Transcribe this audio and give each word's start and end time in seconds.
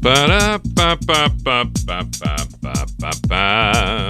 Para, 0.00 0.58
pa, 0.74 0.96
pa, 0.96 1.30
pa, 1.44 1.66
pa, 1.86 2.04
pa, 2.18 2.36
pa, 2.98 3.10
pa, 3.28 4.08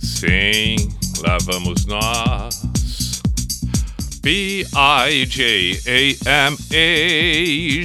Sim, 0.00 0.76
lá 1.20 1.38
vamos 1.44 1.86
nós. 1.86 3.22
P-I-J-A-M-A 4.20 4.66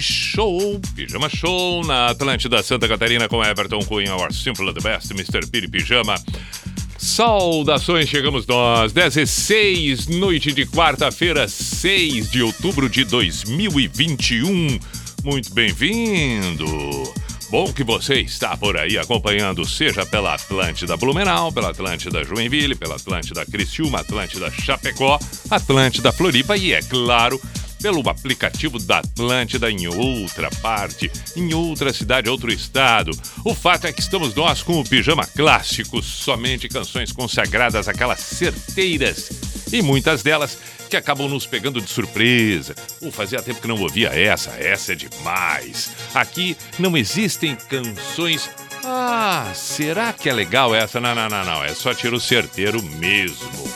Show, 0.02 0.82
Pijama 0.96 1.30
Show 1.30 1.86
na 1.86 2.08
Atlântida 2.08 2.64
Santa 2.64 2.88
Catarina 2.88 3.30
com 3.30 3.44
Everton 3.44 3.86
Cunha, 3.86 4.16
our 4.16 4.34
simple 4.34 4.74
the 4.74 4.82
best, 4.82 5.12
Mr. 5.12 5.46
Piri 5.46 5.68
Pijama. 5.68 6.16
Saudações, 6.98 8.10
chegamos 8.10 8.48
nós, 8.48 8.94
16, 8.94 10.08
noite 10.08 10.52
de 10.52 10.66
quarta-feira, 10.66 11.48
6 11.48 12.32
de 12.32 12.42
outubro 12.42 12.90
de 12.90 13.04
2021. 13.04 14.80
Muito 15.24 15.54
bem-vindo! 15.54 16.66
Bom 17.52 17.72
que 17.72 17.84
você 17.84 18.22
está 18.22 18.58
por 18.58 18.76
aí 18.76 18.98
acompanhando, 18.98 19.64
seja 19.68 20.04
pela 20.04 20.34
Atlântida 20.34 20.98
Blumenau, 20.98 21.52
pela 21.52 21.70
Atlântida 21.70 22.24
Joinville, 22.24 22.76
pela 22.76 22.96
Atlântida 22.96 23.46
Criciúma, 23.46 24.00
Atlântida 24.00 24.50
Chapecó, 24.50 25.20
Atlântida 25.50 26.12
Floripa 26.12 26.58
e, 26.58 26.74
é 26.74 26.82
claro, 26.82 27.40
pelo 27.82 28.08
aplicativo 28.10 28.80
da 28.80 29.00
Atlântida 29.00 29.70
em 29.70 29.88
outra 29.88 30.50
parte, 30.62 31.12
em 31.36 31.54
outra 31.54 31.94
cidade, 31.94 32.30
outro 32.30 32.52
estado. 32.52 33.12
O 33.46 33.54
fato 33.54 33.86
é 33.86 33.94
que 33.94 34.02
estamos 34.02 34.34
nós 34.34 34.64
com 34.64 34.80
o 34.80 34.84
Pijama 34.84 35.26
Clássico, 35.26 36.02
somente 36.02 36.68
canções 36.68 37.12
consagradas, 37.12 37.88
aquelas 37.88 38.22
certeiras, 38.22 39.30
e 39.72 39.82
muitas 39.84 40.24
delas 40.24 40.58
que 40.92 40.98
acabam 40.98 41.30
nos 41.30 41.46
pegando 41.46 41.82
de 41.82 41.90
surpresa. 41.90 42.76
Uh, 43.02 43.12
fazia 43.12 43.42
tempo 43.42 43.62
que 43.62 43.68
não 43.68 43.80
ouvia 43.80 44.10
essa, 44.10 44.52
essa 44.52 44.92
é 44.92 44.96
demais. 44.96 45.90
Aqui 46.14 46.58
não 46.78 46.98
existem 46.98 47.56
canções. 47.56 48.50
Ah, 48.84 49.54
será 49.56 50.12
que 50.12 50.28
é 50.28 50.34
legal 50.34 50.76
essa? 50.76 51.00
Não, 51.00 51.16
não, 51.16 51.30
não, 51.30 51.46
não. 51.46 51.64
É 51.64 51.74
só 51.74 51.94
tiro 51.94 52.20
certeiro 52.20 52.84
mesmo. 52.84 53.72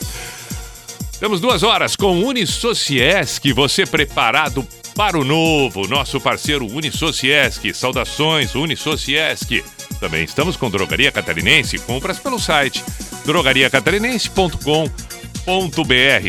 Temos 1.18 1.40
duas 1.40 1.64
horas 1.64 1.96
com 1.96 2.22
Unisociesc, 2.22 3.54
você 3.54 3.86
preparado 3.86 4.68
para 4.94 5.18
o 5.18 5.24
novo, 5.24 5.88
nosso 5.88 6.20
parceiro 6.20 6.68
Unisociesc. 6.68 7.74
Saudações, 7.74 8.56
Unisociesc. 8.56 9.64
Também 10.02 10.26
estamos 10.26 10.58
com 10.58 10.70
Drogaria 10.70 11.14
Catarinense, 11.14 11.80
compras 11.80 12.20
pelo 12.20 12.38
site 12.38 12.84
drogariacatarinense.com.br. 13.26 15.25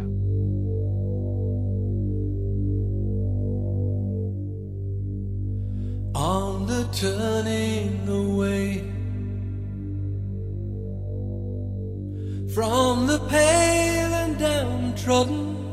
on 6.16 6.66
the 6.66 6.84
turning 6.92 8.08
away 8.08 8.82
from 12.54 13.06
the 13.06 13.18
pale 13.28 14.14
and 14.14 14.38
downtrodden 14.38 15.65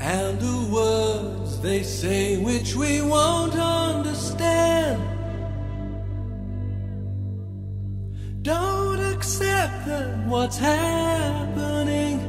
and 0.00 0.38
the 0.38 0.68
words 0.72 1.60
they 1.60 1.82
say 1.82 2.36
which 2.38 2.74
we 2.76 3.02
won't 3.02 3.54
understand. 3.54 5.02
Don't 8.42 9.00
accept 9.00 9.86
that 9.86 10.26
what's 10.26 10.56
happening 10.56 12.20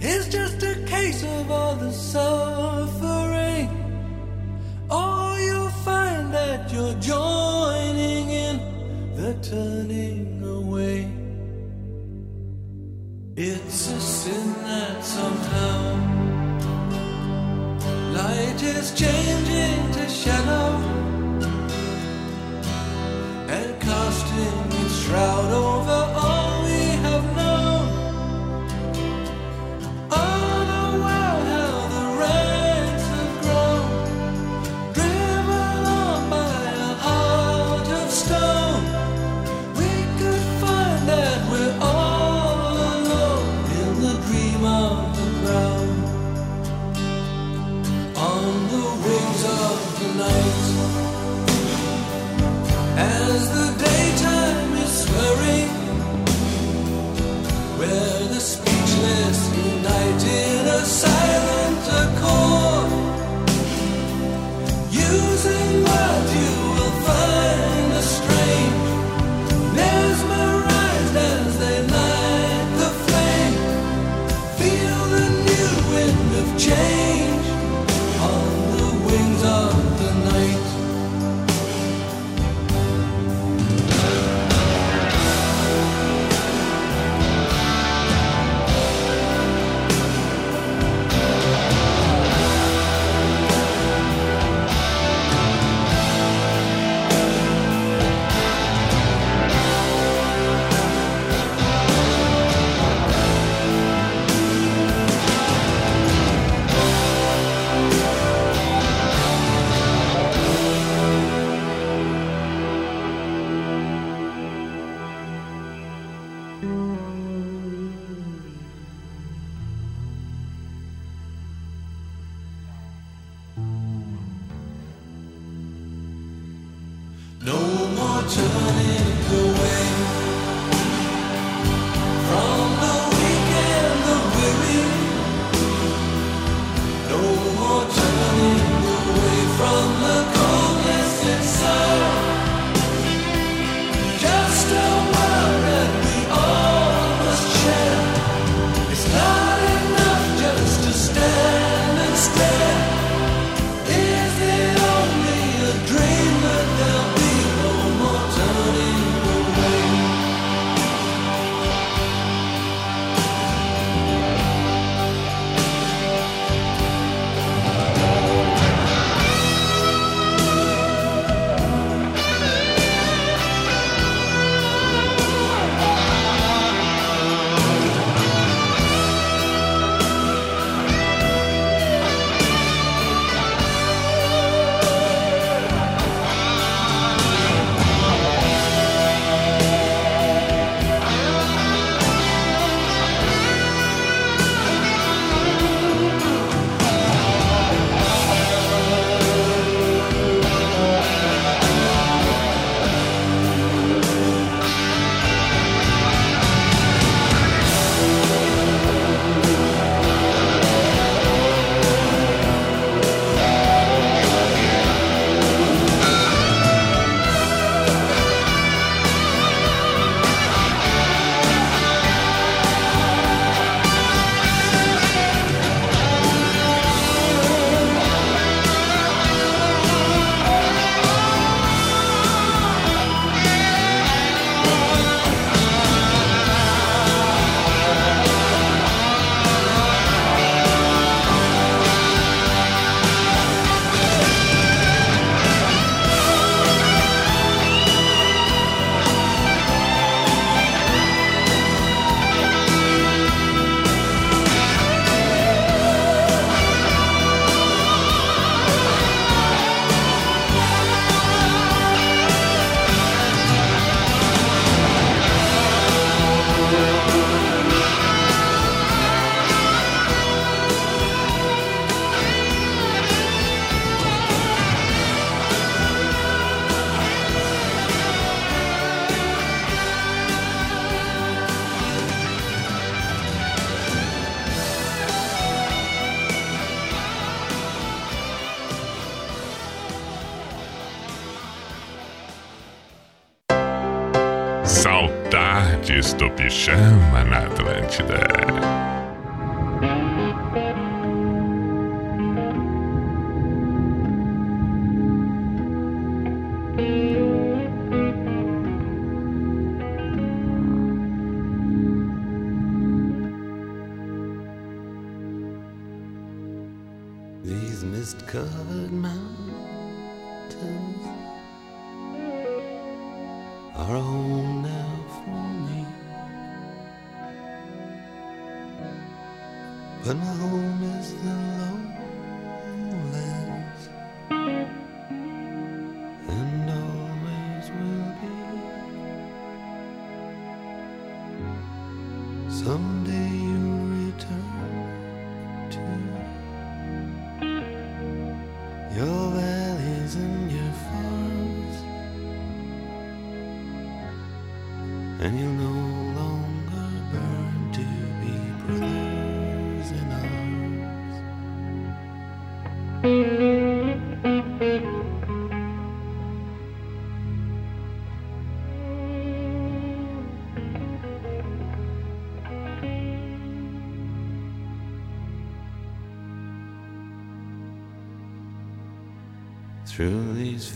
is 0.00 0.28
just 0.28 0.62
a 0.62 0.74
case 0.86 1.22
of 1.22 1.50
all 1.50 1.74
the 1.76 1.92
suffering. 1.92 3.68
Or 4.90 5.38
you'll 5.38 5.70
find 5.70 6.32
that 6.34 6.70
you're 6.70 6.94
joining 7.00 8.28
in 8.30 9.14
the 9.16 9.34
turning 9.42 10.44
away. 10.44 11.10
It's 13.36 13.90
a 13.90 14.00
sin 14.00 14.52
that 14.62 15.02
somehow 15.02 16.13
is 18.84 18.92
changing 18.92 19.92
to 19.92 20.06
shadow 20.08 20.73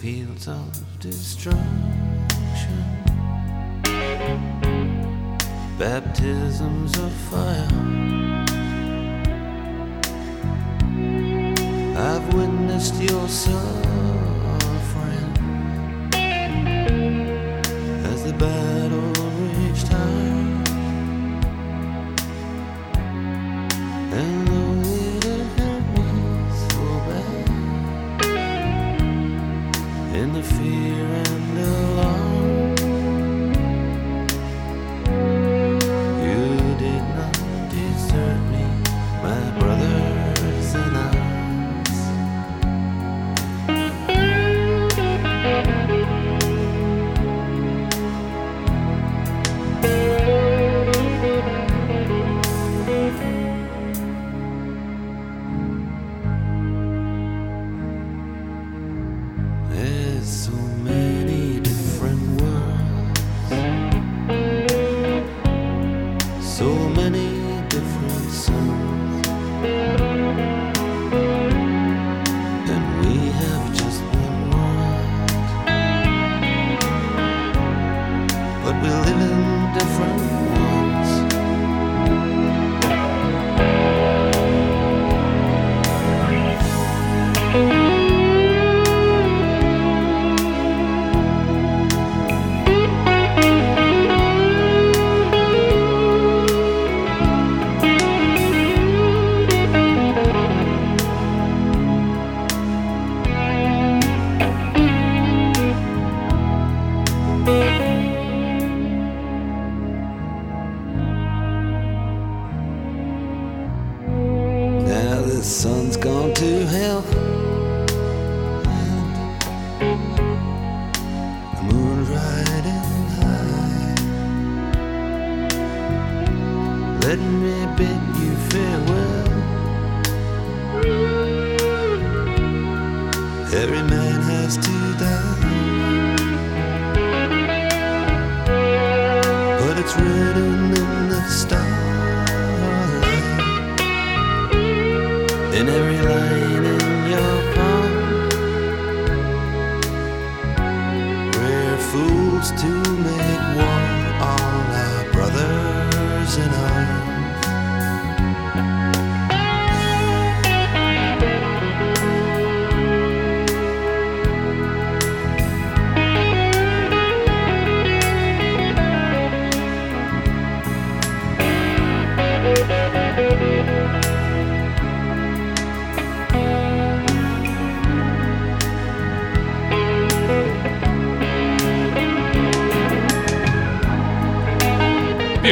fields 0.00 0.46
of 0.46 1.00
destruction. 1.00 1.58
Baptisms 5.76 6.96
of 6.98 7.12
fire. 7.30 7.68
I've 11.96 12.32
witnessed 12.32 12.94
your 13.02 13.28
son. 13.28 13.87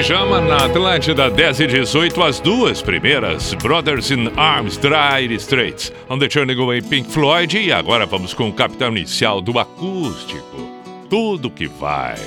Pijama 0.07 0.41
na 0.41 0.67
Atlântida 0.67 1.29
10 1.29 1.61
e 1.61 1.67
18, 1.67 2.23
as 2.23 2.39
duas 2.39 2.81
primeiras, 2.81 3.55
Brothers 3.55 4.13
in 4.13 4.29
Arms, 4.37 4.79
Dire 4.79 5.35
Straits, 5.35 5.93
On 6.09 6.17
the 6.17 6.29
Turning 6.29 6.63
Away 6.63 6.81
Pink 6.81 7.11
Floyd, 7.11 7.59
e 7.59 7.73
agora 7.73 8.07
vamos 8.07 8.33
com 8.33 8.49
o 8.49 8.53
capitão 8.53 8.97
inicial 8.97 9.41
do 9.41 9.59
acústico, 9.59 10.71
Tudo 11.11 11.51
que 11.51 11.67
vai. 11.67 12.21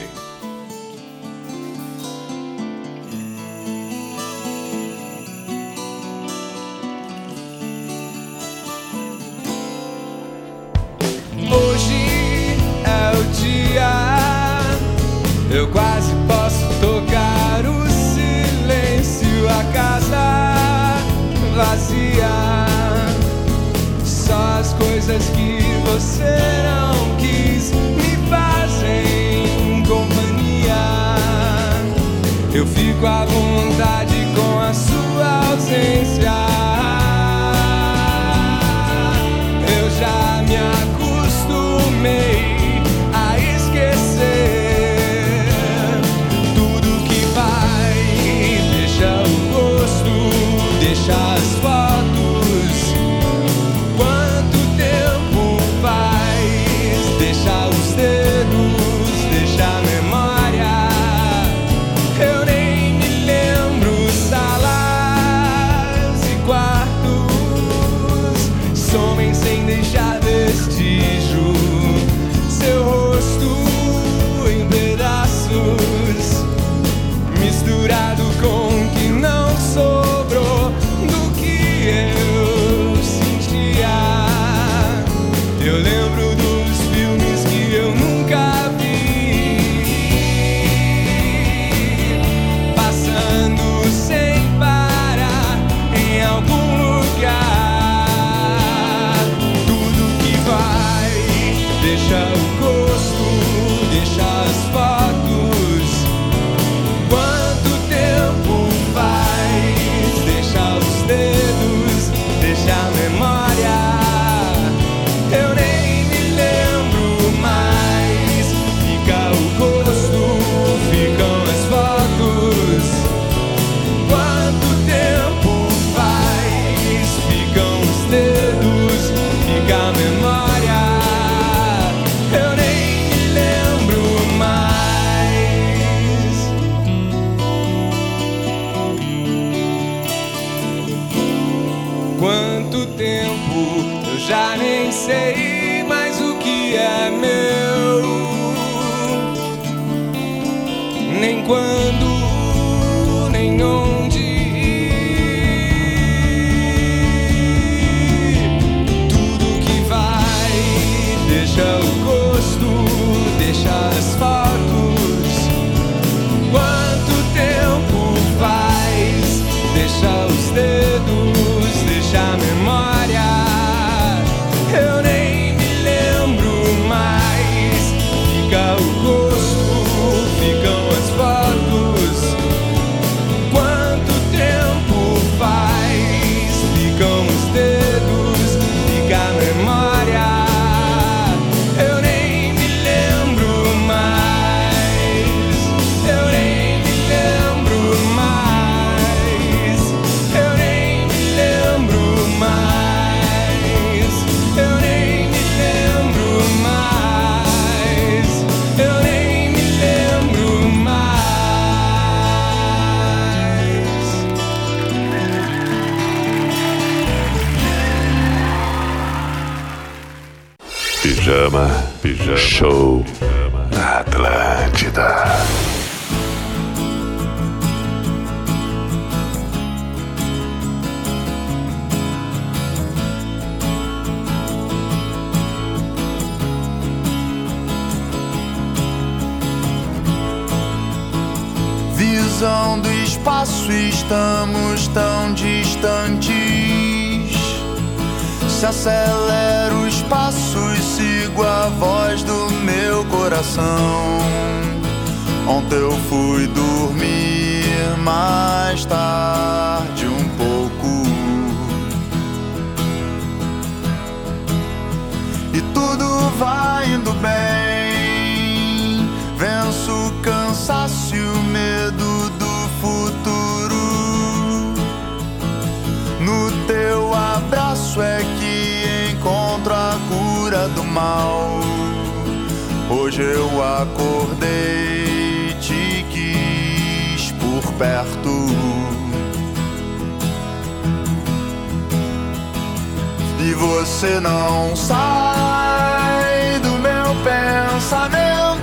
E 293.42 293.54
você 293.54 294.20
não 294.20 294.75
sai 294.75 296.60
do 296.60 296.74
meu 296.74 297.16
pensamento. 297.24 298.60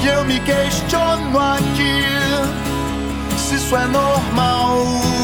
E 0.00 0.06
eu 0.06 0.24
me 0.24 0.38
questiono 0.40 1.38
aqui 1.38 2.04
se 3.36 3.56
isso 3.56 3.76
é 3.76 3.86
normal. 3.86 5.17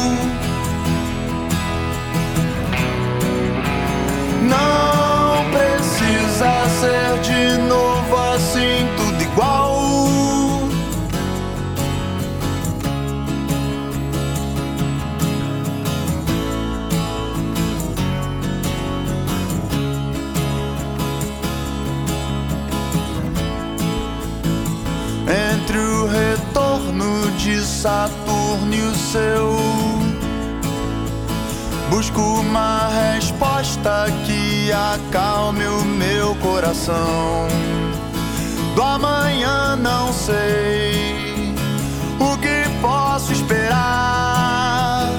Saturno 27.85 28.73
e 28.73 28.81
o 28.81 28.95
seu. 28.95 29.55
Busco 31.91 32.19
uma 32.19 32.89
resposta 32.89 34.07
que 34.25 34.71
acalme 34.71 35.67
o 35.67 35.85
meu 35.85 36.33
coração. 36.37 37.47
Do 38.73 38.81
amanhã 38.81 39.75
não 39.75 40.11
sei 40.11 41.53
o 42.19 42.35
que 42.39 42.67
posso 42.81 43.31
esperar. 43.31 45.11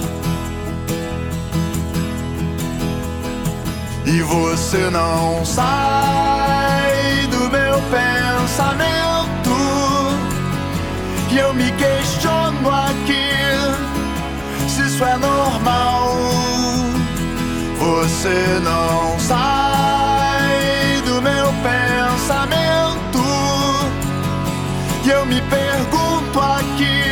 E 4.05 4.23
você 4.23 4.91
não 4.91 5.45
sai 5.45 7.29
do 7.31 7.49
meu 7.49 7.81
pensamento. 7.93 8.97
E 11.31 11.39
eu 11.39 11.55
me 11.55 11.71
questiono 11.71 12.26
aqui 12.71 13.27
se 14.69 14.83
isso 14.83 15.05
é 15.05 15.17
normal. 15.17 16.17
Você 17.79 18.61
não 18.63 19.19
sai 19.19 21.01
do 21.05 21.23
meu 21.23 21.53
pensamento. 21.63 23.23
E 25.05 25.11
eu 25.11 25.25
me 25.25 25.41
pergunto 25.43 26.41
aqui 26.41 27.03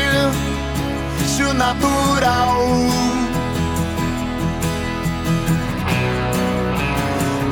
se 1.26 1.42
o 1.42 1.54
natural 1.54 2.66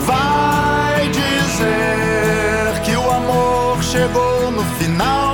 vai 0.01 1.09
dizer 1.09 2.81
que 2.85 2.97
o 2.97 3.11
amor 3.11 3.83
chegou 3.83 4.51
no 4.51 4.65
final. 4.79 5.32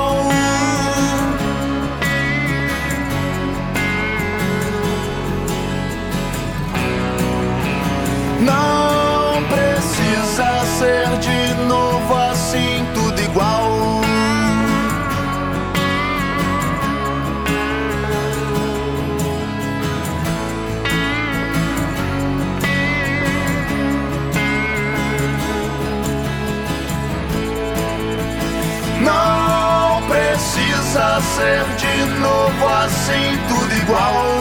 Ser 31.39 31.65
de 31.77 32.05
novo 32.19 32.69
assim, 32.69 33.39
tudo 33.49 33.73
igual. 33.75 34.41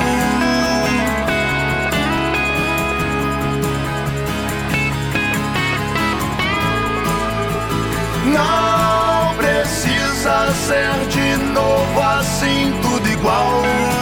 Não 8.26 9.36
precisa 9.36 10.52
ser 10.66 11.08
de 11.10 11.38
novo 11.54 12.02
assim, 12.02 12.74
tudo 12.82 13.08
igual. 13.08 13.97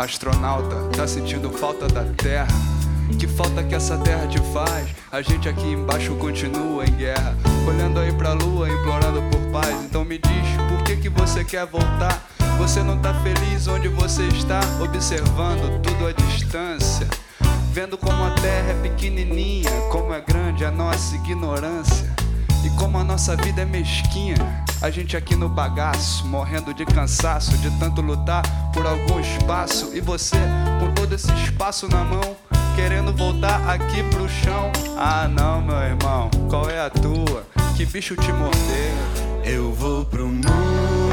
Astronauta, 0.00 0.76
tá 0.96 1.06
sentindo 1.06 1.50
falta 1.50 1.86
da 1.86 2.02
Terra? 2.16 2.48
Que 3.18 3.28
falta 3.28 3.62
que 3.62 3.74
essa 3.74 3.98
terra 3.98 4.26
te 4.26 4.38
faz? 4.50 4.88
A 5.12 5.20
gente 5.20 5.46
aqui 5.46 5.72
embaixo 5.72 6.14
continua 6.14 6.86
em 6.86 6.92
guerra, 6.92 7.36
olhando 7.68 8.00
aí 8.00 8.10
pra 8.10 8.32
lua, 8.32 8.70
implorando 8.70 9.20
por 9.30 9.40
paz. 9.52 9.84
Então 9.84 10.02
me 10.02 10.16
diz, 10.16 10.56
por 10.70 10.82
que 10.84 10.96
que 10.96 11.10
você 11.10 11.44
quer 11.44 11.66
voltar? 11.66 12.26
Você 12.56 12.82
não 12.82 12.98
tá 12.98 13.12
feliz 13.22 13.68
onde 13.68 13.88
você 13.88 14.22
está, 14.28 14.60
observando 14.82 15.82
tudo 15.82 16.06
à 16.06 16.12
distância, 16.12 17.06
vendo 17.70 17.98
como 17.98 18.24
a 18.24 18.30
terra 18.30 18.70
é 18.70 18.82
pequenininha, 18.82 19.70
como 19.90 20.14
é 20.14 20.20
grande 20.22 20.64
a 20.64 20.70
nossa 20.70 21.14
ignorância. 21.16 22.09
Como 22.80 22.96
a 22.96 23.04
nossa 23.04 23.36
vida 23.36 23.60
é 23.60 23.64
mesquinha, 23.66 24.36
a 24.80 24.88
gente 24.88 25.14
aqui 25.14 25.36
no 25.36 25.50
bagaço, 25.50 26.26
morrendo 26.26 26.72
de 26.72 26.86
cansaço, 26.86 27.54
de 27.58 27.70
tanto 27.78 28.00
lutar 28.00 28.42
por 28.72 28.86
algum 28.86 29.20
espaço. 29.20 29.90
E 29.92 30.00
você, 30.00 30.38
com 30.80 30.90
todo 30.94 31.14
esse 31.14 31.30
espaço 31.44 31.86
na 31.86 32.02
mão, 32.02 32.34
querendo 32.74 33.14
voltar 33.14 33.68
aqui 33.68 34.02
pro 34.04 34.26
chão. 34.30 34.72
Ah, 34.96 35.28
não, 35.28 35.60
meu 35.60 35.76
irmão, 35.76 36.30
qual 36.48 36.70
é 36.70 36.80
a 36.80 36.88
tua? 36.88 37.44
Que 37.76 37.84
bicho 37.84 38.16
te 38.16 38.32
mordeu? 38.32 39.44
Eu 39.44 39.74
vou 39.74 40.06
pro 40.06 40.26
mundo 40.26 41.09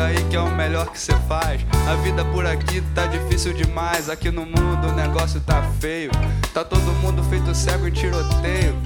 aí 0.00 0.22
que 0.24 0.36
é 0.36 0.40
o 0.40 0.50
melhor 0.50 0.86
que 0.86 0.98
você 0.98 1.14
faz. 1.28 1.64
A 1.88 1.94
vida 1.96 2.24
por 2.26 2.46
aqui 2.46 2.80
tá 2.94 3.06
difícil 3.06 3.52
demais. 3.52 4.08
Aqui 4.08 4.30
no 4.30 4.44
mundo 4.44 4.88
o 4.88 4.92
negócio 4.92 5.40
tá 5.40 5.62
feio. 5.80 6.10
Tá 6.52 6.64
todo 6.64 6.82
mundo 7.02 7.22
feito 7.24 7.54
cego 7.54 7.86
em 7.86 7.92
tiroteio. 7.92 8.76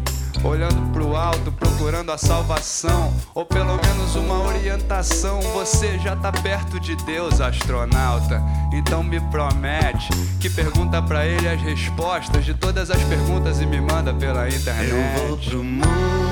Olhando 0.42 0.92
pro 0.92 1.16
alto, 1.16 1.50
procurando 1.53 2.12
a 2.12 2.18
salvação. 2.18 3.14
Ou 3.35 3.46
pelo 3.46 3.77
menos 3.77 4.14
uma 4.16 4.42
orientação. 4.42 5.40
Você 5.55 5.98
já 5.98 6.16
tá 6.16 6.31
perto 6.31 6.79
de 6.79 6.96
Deus, 6.96 7.40
astronauta. 7.40 8.42
Então 8.72 9.03
me 9.03 9.20
promete 9.31 10.09
que 10.40 10.50
pergunta 10.50 11.00
pra 11.00 11.27
ele 11.27 11.48
as 11.48 11.61
respostas 11.62 12.44
de 12.44 12.55
todas 12.55 12.90
as 12.90 13.03
perguntas 13.05 13.61
e 13.61 13.66
me 13.66 13.81
manda 13.81 14.12
pela 14.12 14.48
internet. 14.48 14.90
Eu 14.90 15.29
vou 15.29 15.38
pro 15.38 15.64
mundo 15.64 16.24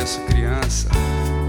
pareço 0.00 0.20
criança. 0.22 0.88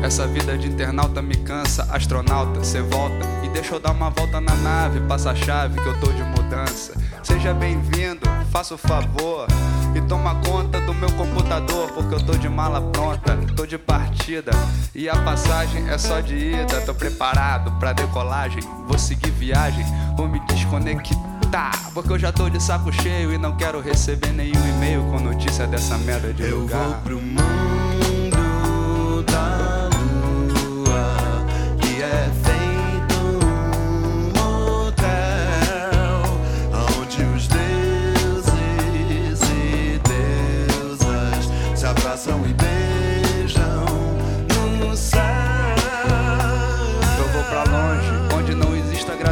Essa 0.03 0.27
vida 0.27 0.57
de 0.57 0.67
internauta 0.67 1.21
me 1.21 1.35
cansa. 1.35 1.87
Astronauta, 1.89 2.63
cê 2.63 2.81
volta 2.81 3.25
e 3.43 3.49
deixa 3.49 3.75
eu 3.75 3.79
dar 3.79 3.91
uma 3.91 4.09
volta 4.09 4.41
na 4.41 4.53
nave. 4.55 4.99
Passa 5.01 5.31
a 5.31 5.35
chave 5.35 5.79
que 5.79 5.87
eu 5.87 5.97
tô 5.99 6.11
de 6.11 6.23
mudança. 6.23 6.93
Seja 7.23 7.53
bem-vindo, 7.53 8.21
faça 8.51 8.75
o 8.75 8.77
favor 8.77 9.47
e 9.95 10.01
toma 10.01 10.35
conta 10.41 10.81
do 10.81 10.93
meu 10.93 11.09
computador, 11.11 11.91
porque 11.93 12.15
eu 12.15 12.25
tô 12.25 12.33
de 12.33 12.49
mala 12.49 12.81
pronta, 12.81 13.37
tô 13.55 13.65
de 13.65 13.77
partida 13.77 14.51
e 14.93 15.07
a 15.07 15.15
passagem 15.15 15.87
é 15.89 15.97
só 15.97 16.19
de 16.19 16.35
ida. 16.35 16.81
Tô 16.81 16.93
preparado 16.93 17.71
pra 17.79 17.93
decolagem, 17.93 18.61
vou 18.85 18.97
seguir 18.97 19.31
viagem, 19.31 19.85
vou 20.17 20.27
me 20.27 20.39
desconectar, 20.47 21.91
porque 21.93 22.11
eu 22.11 22.19
já 22.19 22.31
tô 22.31 22.49
de 22.49 22.61
saco 22.61 22.91
cheio 22.91 23.33
e 23.33 23.37
não 23.37 23.55
quero 23.55 23.79
receber 23.79 24.31
nenhum 24.33 24.67
e-mail 24.75 25.03
com 25.03 25.19
notícia 25.19 25.67
dessa 25.67 25.97
merda 25.99 26.33
de 26.33 26.43
Eu 26.43 26.61
lugar. 26.61 26.79
vou 26.79 26.93
pro 27.03 27.21
mundo 27.21 27.60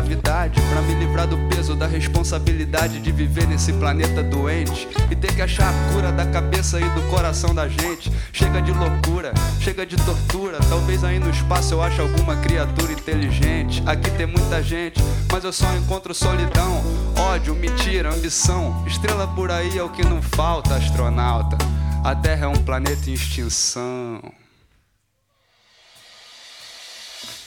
gravidade, 0.09 0.59
pra 0.61 0.81
me 0.81 0.95
livrar 0.95 1.27
do 1.27 1.37
peso 1.49 1.75
da 1.75 1.85
responsabilidade 1.85 2.99
de 2.99 3.11
viver 3.11 3.47
nesse 3.47 3.71
planeta 3.73 4.23
doente 4.23 4.87
e 5.11 5.15
ter 5.15 5.35
que 5.35 5.41
achar 5.41 5.69
a 5.69 5.93
cura 5.93 6.11
da 6.11 6.25
cabeça 6.25 6.79
e 6.79 6.89
do 6.89 7.01
coração 7.09 7.53
da 7.53 7.67
gente. 7.67 8.11
Chega 8.33 8.59
de 8.59 8.71
loucura, 8.71 9.33
chega 9.61 9.85
de 9.85 9.95
tortura. 9.97 10.57
Talvez 10.67 11.03
aí 11.03 11.19
no 11.19 11.29
espaço 11.29 11.75
eu 11.75 11.83
ache 11.83 12.01
alguma 12.01 12.35
criatura 12.37 12.91
inteligente. 12.91 13.83
Aqui 13.85 14.09
tem 14.11 14.25
muita 14.25 14.63
gente, 14.63 14.99
mas 15.31 15.43
eu 15.43 15.53
só 15.53 15.71
encontro 15.75 16.13
solidão, 16.13 16.81
ódio, 17.15 17.53
mentira, 17.53 18.11
ambição. 18.11 18.83
Estrela 18.87 19.27
por 19.27 19.51
aí 19.51 19.77
é 19.77 19.83
o 19.83 19.89
que 19.89 20.03
não 20.03 20.21
falta, 20.23 20.75
astronauta. 20.75 21.55
A 22.03 22.15
Terra 22.15 22.45
é 22.45 22.47
um 22.47 22.63
planeta 22.63 23.09
em 23.09 23.13
extinção. 23.13 24.21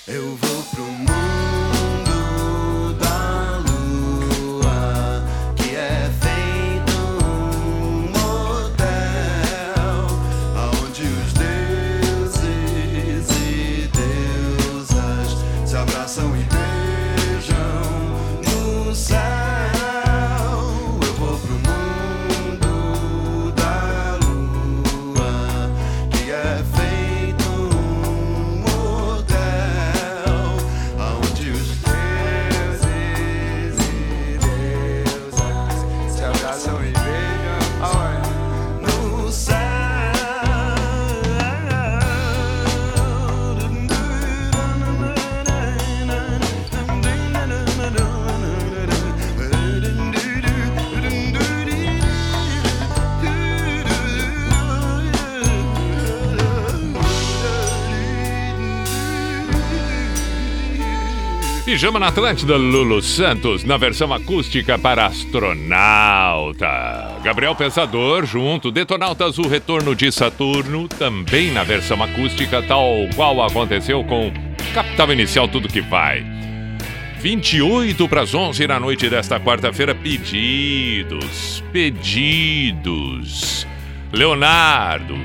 Eu 0.07 0.37
vou 0.37 0.63
pro 0.65 0.85
mundo 0.85 1.22
Pijama 61.83 61.99
na 61.99 62.07
Atlântida, 62.07 62.57
Lulu 62.57 63.03
Santos, 63.03 63.65
na 63.65 63.77
versão 63.77 64.13
acústica 64.15 64.79
para 64.79 65.05
astronauta. 65.07 66.69
Gabriel 67.25 67.57
Pensador, 67.57 68.25
junto, 68.25 68.71
Detonautas, 68.71 69.37
o 69.37 69.49
retorno 69.49 69.93
de 69.93 70.13
Saturno, 70.13 70.87
também 70.87 71.51
na 71.51 71.65
versão 71.65 72.01
acústica, 72.01 72.63
tal 72.63 72.87
qual 73.17 73.43
aconteceu 73.43 74.05
com 74.05 74.33
Capital 74.73 75.13
Inicial 75.13 75.49
Tudo 75.49 75.67
Que 75.67 75.81
Vai. 75.81 76.25
28 77.19 78.09
para 78.09 78.21
as 78.21 78.33
11 78.33 78.65
da 78.65 78.79
noite 78.79 79.11
desta 79.11 79.41
quarta-feira, 79.41 79.93
pedidos, 79.93 81.65
pedidos. 81.73 83.67
Leonardo, 84.13 85.19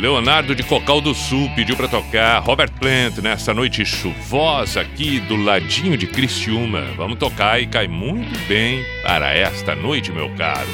Leonardo 0.00 0.54
de 0.54 0.62
Cocal 0.62 0.98
do 1.02 1.14
Sul 1.14 1.50
pediu 1.54 1.76
para 1.76 1.86
tocar 1.86 2.38
Robert 2.38 2.72
Plant 2.72 3.18
nessa 3.18 3.52
noite 3.52 3.84
chuvosa 3.84 4.80
aqui 4.80 5.20
do 5.20 5.36
ladinho 5.36 5.94
de 5.94 6.06
Criciúma. 6.06 6.80
Vamos 6.96 7.18
tocar 7.18 7.60
e 7.60 7.66
cai 7.66 7.86
muito 7.86 8.38
bem 8.48 8.82
para 9.02 9.34
esta 9.34 9.74
noite, 9.74 10.10
meu 10.10 10.30
caro. 10.36 10.68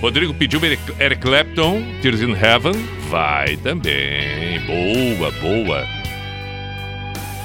Rodrigo 0.00 0.32
pediu 0.32 0.58
Eric, 0.64 1.20
Clapton, 1.20 1.82
Tears 2.00 2.22
in 2.22 2.32
Heaven. 2.32 2.72
Vai 3.10 3.58
também. 3.58 4.58
Boa, 4.60 5.30
boa. 5.32 5.86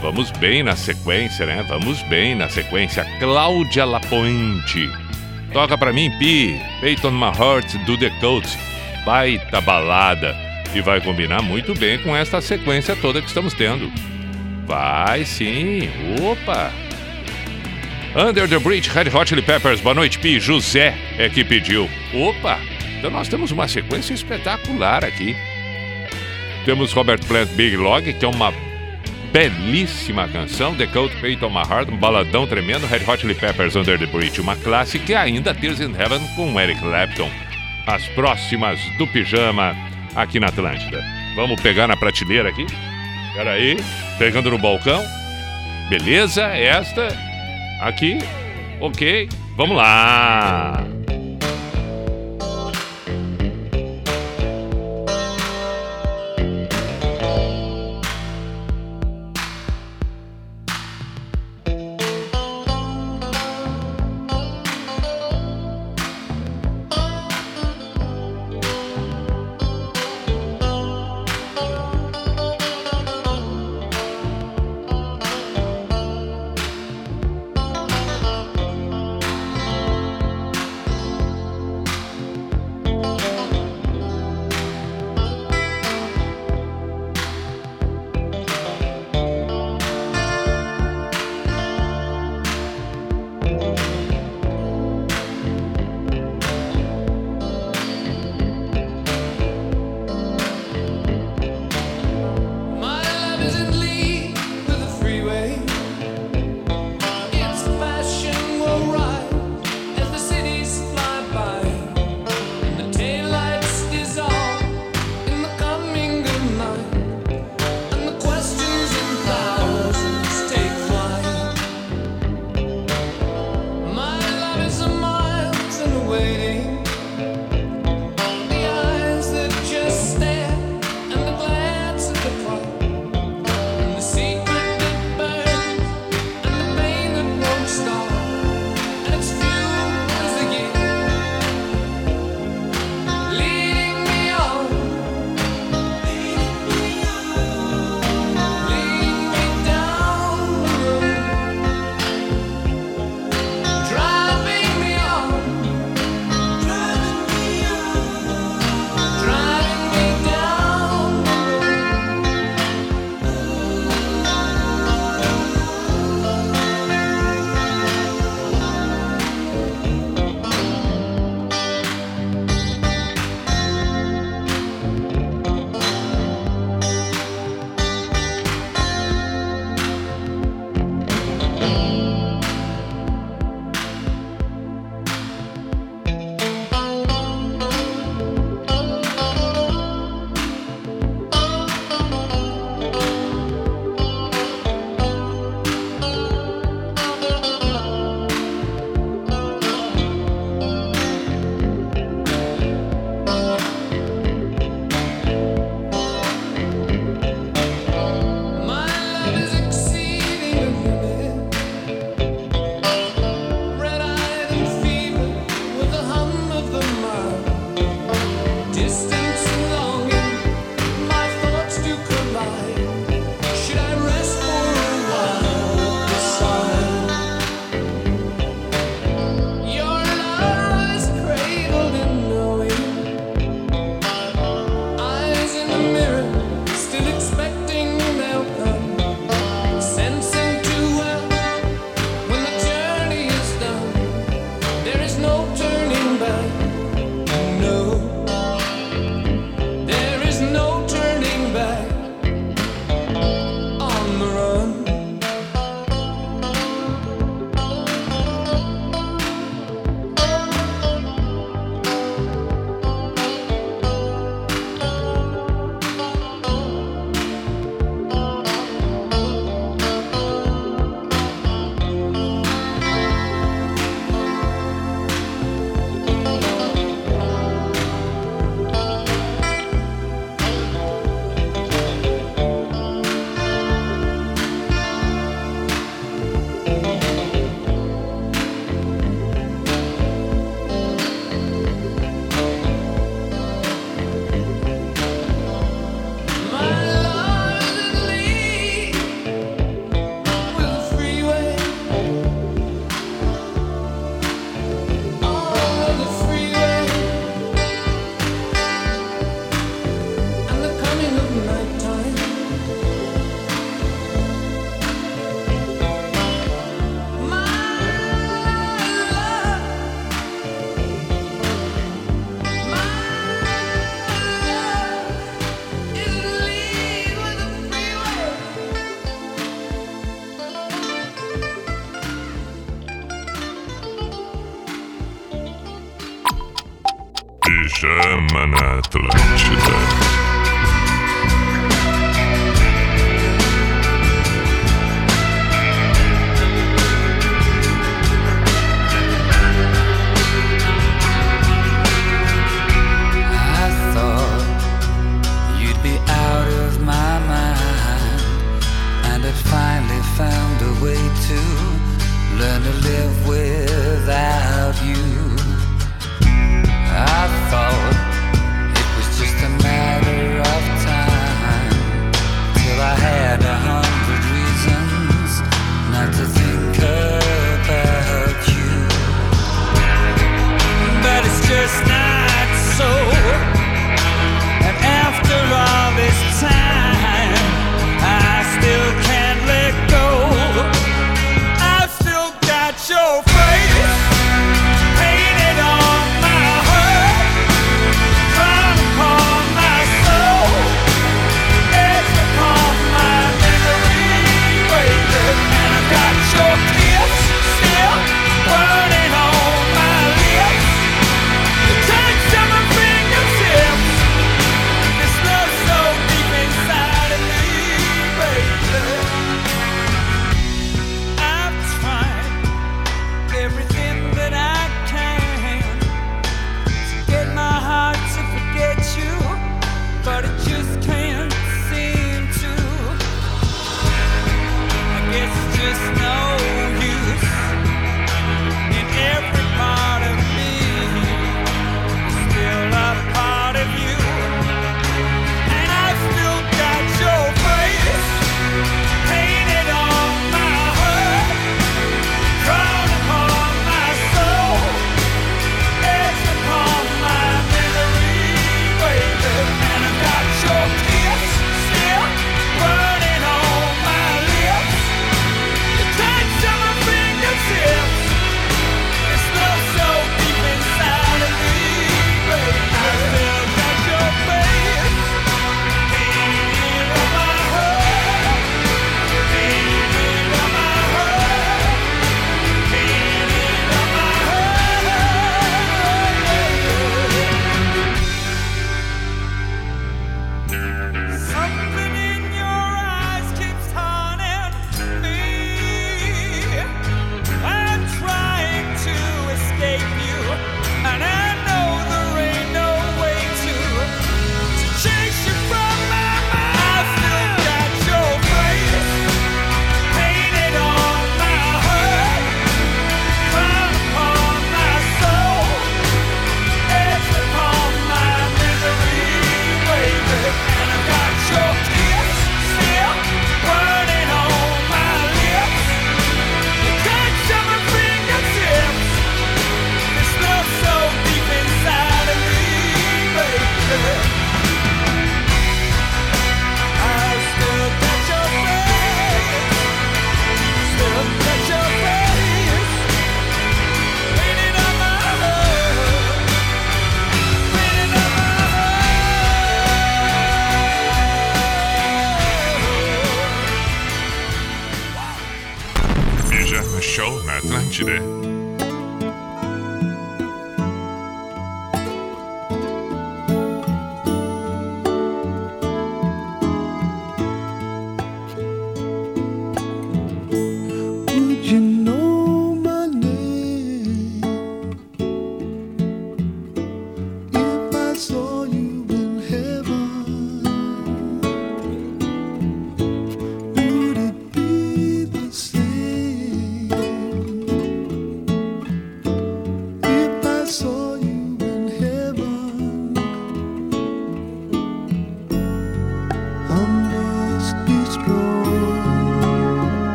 Vamos 0.00 0.30
bem 0.30 0.62
na 0.62 0.76
sequência, 0.76 1.46
né? 1.46 1.64
Vamos 1.68 2.00
bem 2.04 2.36
na 2.36 2.48
sequência. 2.48 3.04
Cláudia 3.18 3.84
Lapointe. 3.84 4.88
Toca 5.52 5.76
pra 5.76 5.92
mim, 5.92 6.10
Pi. 6.20 6.60
Peyton 6.80 7.10
My 7.10 7.32
Heart 7.36 7.74
do 7.86 7.98
The 7.98 8.10
Coats. 8.20 8.71
Baita 9.04 9.60
balada. 9.60 10.36
E 10.74 10.80
vai 10.80 11.00
combinar 11.00 11.42
muito 11.42 11.74
bem 11.74 11.98
com 11.98 12.16
esta 12.16 12.40
sequência 12.40 12.96
toda 12.96 13.20
que 13.20 13.28
estamos 13.28 13.52
tendo. 13.52 13.92
Vai 14.66 15.24
sim. 15.24 15.90
Opa! 16.22 16.72
Under 18.14 18.48
the 18.48 18.58
Bridge, 18.58 18.90
Red 18.90 19.08
Hot 19.14 19.28
Chili 19.28 19.42
Peppers. 19.42 19.80
Boa 19.80 19.94
noite, 19.94 20.18
Pi. 20.18 20.38
José 20.38 20.94
é 21.18 21.28
que 21.28 21.44
pediu. 21.44 21.88
Opa! 22.14 22.58
Então 22.98 23.10
nós 23.10 23.28
temos 23.28 23.50
uma 23.50 23.66
sequência 23.66 24.14
espetacular 24.14 25.04
aqui. 25.04 25.36
Temos 26.64 26.92
Robert 26.92 27.20
Plant 27.26 27.48
Big 27.50 27.76
Log, 27.76 28.12
que 28.12 28.24
é 28.24 28.28
uma 28.28 28.52
belíssima 29.32 30.28
canção. 30.28 30.74
The 30.74 30.86
Cold 30.86 31.12
of 31.14 31.54
My 31.54 31.62
Heart, 31.68 31.88
um 31.90 31.96
baladão 31.96 32.46
tremendo. 32.46 32.86
Red 32.86 33.10
Hot 33.10 33.20
Chili 33.20 33.34
Peppers 33.34 33.74
Under 33.74 33.98
the 33.98 34.06
Bridge, 34.06 34.40
uma 34.40 34.56
clássica. 34.56 35.12
E 35.12 35.14
ainda 35.14 35.54
Tears 35.54 35.80
in 35.80 35.92
Heaven 35.98 36.20
com 36.36 36.58
Eric 36.60 36.80
Clapton. 36.80 37.30
As 37.86 38.06
próximas 38.08 38.80
do 38.98 39.06
Pijama 39.06 39.76
aqui 40.14 40.38
na 40.38 40.48
Atlântida. 40.48 41.02
Vamos 41.34 41.60
pegar 41.60 41.86
na 41.86 41.96
prateleira 41.96 42.48
aqui. 42.48 42.66
Espera 43.28 43.52
aí, 43.52 43.76
pegando 44.18 44.50
no 44.50 44.58
balcão. 44.58 45.02
Beleza, 45.88 46.42
esta 46.42 47.08
aqui. 47.80 48.18
Ok, 48.80 49.28
vamos 49.56 49.76
lá. 49.76 51.01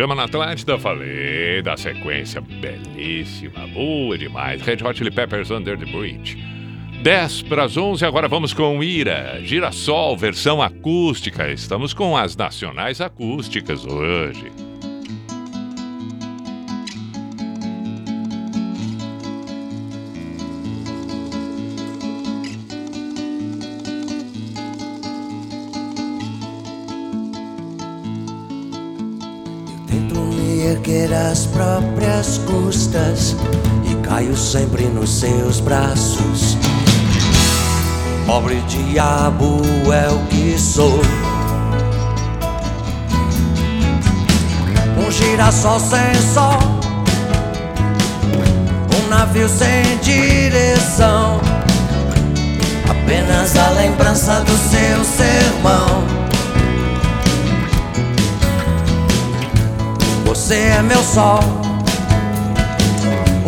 Pijama 0.00 0.14
na 0.14 0.24
Atlântida, 0.24 0.78
falei 0.78 1.60
da 1.60 1.76
sequência 1.76 2.40
belíssima, 2.40 3.66
boa 3.66 4.16
demais. 4.16 4.62
Red 4.62 4.78
Hot 4.82 4.96
Chili 4.96 5.10
Peppers 5.10 5.50
Under 5.50 5.78
the 5.78 5.84
Bridge. 5.84 6.42
10 7.02 7.42
para 7.42 7.64
as 7.64 7.76
11, 7.76 8.06
agora 8.06 8.26
vamos 8.26 8.54
com 8.54 8.82
Ira, 8.82 9.42
Girassol, 9.42 10.16
versão 10.16 10.62
acústica. 10.62 11.52
Estamos 11.52 11.92
com 11.92 12.16
as 12.16 12.34
nacionais 12.34 12.98
acústicas 13.02 13.84
hoje. 13.84 14.59
seus 35.10 35.60
braços. 35.60 36.56
Pobre 38.26 38.60
diabo 38.68 39.60
é 39.92 40.08
o 40.08 40.18
que 40.26 40.58
sou. 40.58 41.00
Um 44.96 45.10
girassol 45.10 45.80
sem 45.80 46.14
sol, 46.32 46.58
um 48.96 49.08
navio 49.08 49.48
sem 49.48 49.98
direção. 49.98 51.40
Apenas 52.88 53.56
a 53.56 53.70
lembrança 53.70 54.40
do 54.44 54.56
seu 54.56 55.04
sermão. 55.04 56.04
Você 60.24 60.54
é 60.54 60.82
meu 60.82 61.02
sol 61.02 61.69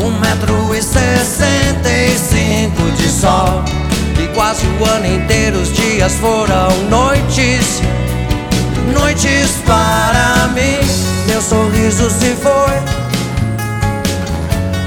um 0.03 0.19
metro 0.19 0.75
e 0.75 0.83
sessenta 0.83 1.89
e 1.89 2.19
cinco 2.19 2.91
de 2.97 3.09
sol. 3.09 3.65
E 4.23 4.27
quase 4.35 4.67
o 4.67 4.85
ano 4.85 5.07
inteiro 5.07 5.59
os 5.59 5.73
dias 5.73 6.13
foram 6.15 6.69
noites 6.89 7.81
noites 8.93 9.57
para 9.65 10.49
mim. 10.49 10.79
Meu 11.27 11.41
sorriso 11.41 12.11
se 12.11 12.35
foi, 12.35 12.77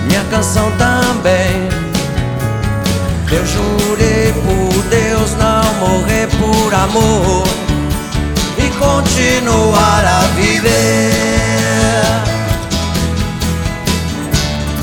minha 0.08 0.24
canção 0.30 0.70
também. 0.78 1.70
Eu 3.32 3.46
jurei 3.46 4.34
por 4.34 4.84
Deus 4.84 5.32
não 5.38 5.74
morrer 5.88 6.28
por 6.28 6.74
amor 6.74 7.48
e 8.58 8.70
continuar 8.78 10.06
a 10.06 10.20
viver. 10.36 11.35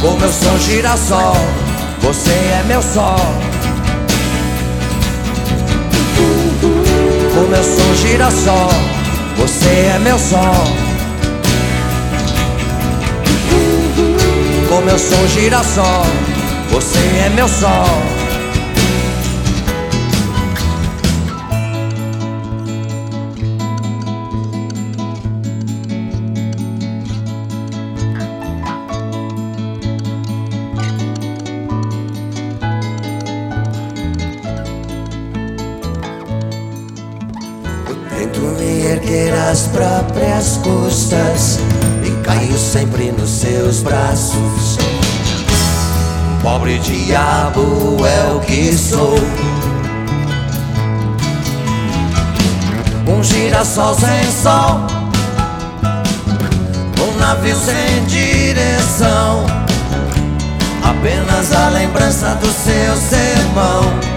Como 0.03 0.20
eu 0.20 0.32
sou 0.32 0.59
girassol, 0.59 1.36
você 2.00 2.32
é 2.32 2.64
meu 2.66 2.82
sol. 2.82 3.16
Como 7.32 7.55
eu 7.55 7.62
sou 7.62 7.94
girassol, 7.94 8.70
você 9.36 9.68
é 9.94 9.98
meu 10.00 10.18
sol. 10.18 10.66
Como 14.68 14.90
eu 14.90 14.98
sou 14.98 15.28
girassol, 15.28 16.07
você 16.72 16.98
é 17.24 17.28
meu 17.36 17.46
sol. 17.46 18.11
Braços. 43.80 44.76
Pobre 46.42 46.78
diabo 46.80 47.96
é 48.04 48.32
o 48.32 48.40
que 48.40 48.76
sou. 48.76 49.14
Um 53.08 53.22
girassol 53.22 53.94
sem 53.94 54.30
sol, 54.30 54.86
um 57.00 57.18
navio 57.18 57.56
sem 57.56 58.04
direção. 58.06 59.46
Apenas 60.82 61.52
a 61.52 61.68
lembrança 61.68 62.34
do 62.34 62.48
seu 62.48 62.96
sermão. 62.96 64.12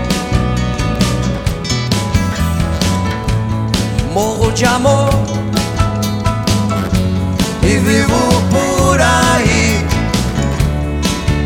morro 4.16 4.50
de 4.54 4.64
amor 4.64 5.10
e 7.62 7.78
vivo 7.80 8.42
por. 8.50 8.65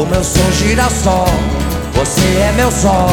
Como 0.00 0.14
eu 0.14 0.24
sou 0.24 0.50
girassol, 0.52 1.28
você 1.92 2.22
é 2.22 2.52
meu 2.56 2.72
sol. 2.72 3.10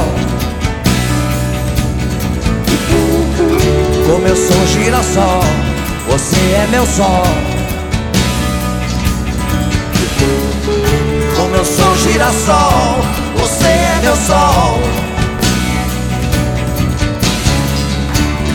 Como 4.06 4.26
eu 4.26 4.36
sou 4.38 4.68
girassol, 4.68 5.44
você 6.10 6.38
é 6.38 6.68
meu 6.72 6.86
sol. 6.86 7.24
Como 11.36 11.56
eu 11.58 11.66
sou 11.66 11.98
girassol, 11.98 13.02
você 13.36 13.68
é 13.68 14.00
meu 14.04 14.16
sol. 14.16 14.80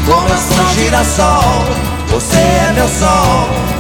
Como 0.07 0.29
eu 0.29 0.39
sou 0.39 0.75
girassol, 0.75 1.67
você 2.09 2.39
é 2.39 2.73
meu 2.77 2.89
sol. 2.89 3.72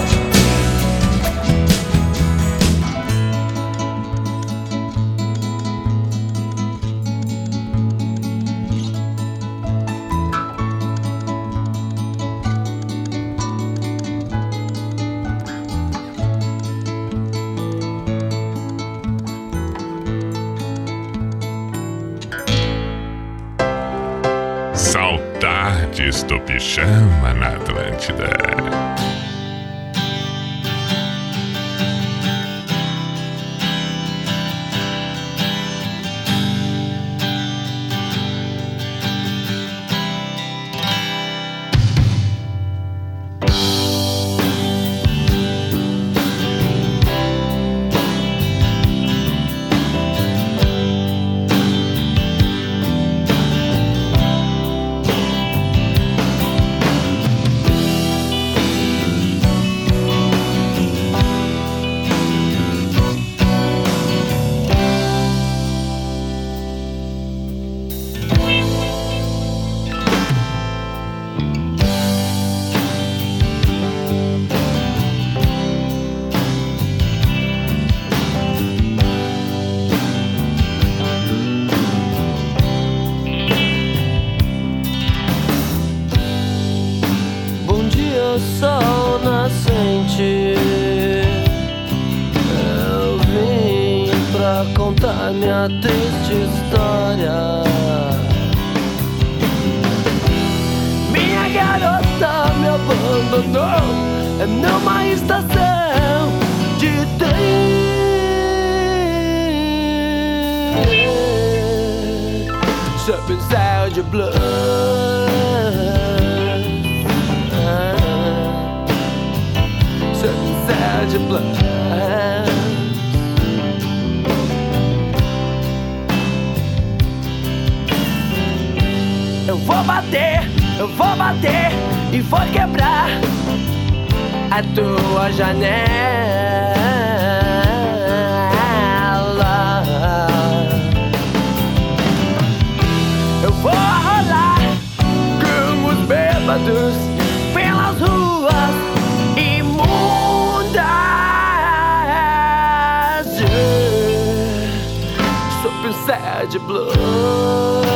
Georgia 156.52 156.66
blood. 156.66 157.86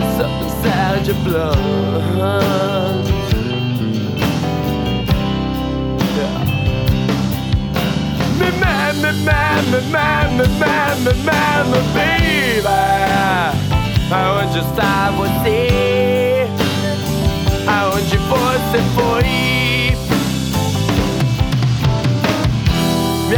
It's 0.00 0.20
up 0.20 0.42
inside 0.42 1.06
your 1.06 1.16
blood. 1.16 3.04
Me 8.38 8.48
man, 8.58 8.96
me 8.96 9.12
man, 9.22 9.70
me 9.70 9.80
man, 9.92 10.38
me 10.38 10.46
man, 10.58 11.04
me 11.04 11.12
man, 11.22 11.70
me 11.70 11.80
baby. 11.92 12.66
I 14.12 14.32
want 14.34 14.54
you 14.56 14.62
to 14.62 14.70
what's 15.18 15.46
it? 15.46 16.48
I 17.68 17.68
for 18.94 19.26
you. 19.26 19.39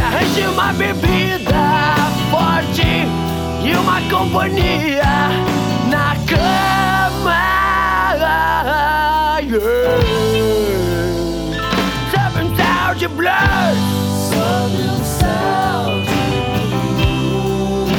arranje 0.05 0.41
uma 0.47 0.73
bebida 0.73 1.95
forte 2.29 3.07
e 3.63 3.75
uma 3.75 4.01
companhia 4.09 5.29
na 5.89 6.15
cama. 6.27 7.43
Yeah. 9.45 9.83
Seven 12.11 12.47
Sound 12.55 13.07
Blues. 13.15 13.77
Seven 14.29 14.97
Sound 15.03 16.07
Blues. 16.95 17.91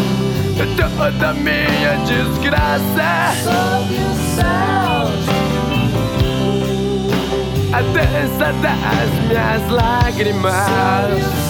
Toda 0.96 1.32
minha 1.34 1.92
desgraça. 2.06 3.10
Seven 3.44 4.10
Sound 4.34 5.24
Blues. 6.18 7.72
A 7.72 7.80
dança 7.82 8.48
das 8.62 9.10
minhas 9.28 9.64
lágrimas. 9.70 11.43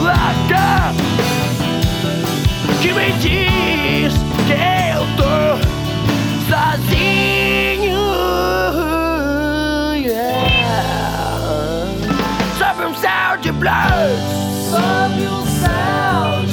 placa 0.00 0.94
que 2.80 2.92
me 2.92 3.12
diz 3.20 4.14
que 4.46 4.54
eu 4.94 5.02
tô 5.16 5.58
sozinho. 6.48 8.00
Yeah. 10.02 11.04
Sobe 12.58 12.84
um 12.86 12.94
sound 12.94 13.42
de 13.42 13.52
blues. 13.52 14.20
Sobe 14.70 15.26
um 15.28 15.46
sound 15.60 16.50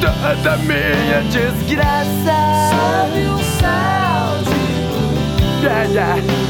toda 0.00 0.56
minha 0.58 1.22
desgraça. 1.30 2.38
Sobe 2.70 3.26
o 3.26 3.38
sound. 3.60 4.48
Yeah, 5.62 5.84
yeah. 5.92 6.49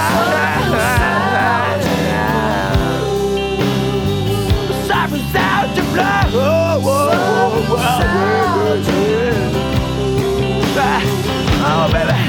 só 4.88 5.06
o 5.06 5.20
céu 5.32 5.68
de 5.74 5.82
blow. 5.82 6.06
Ah, 11.68 11.86
oh, 11.88 11.92
baby. 11.92 12.25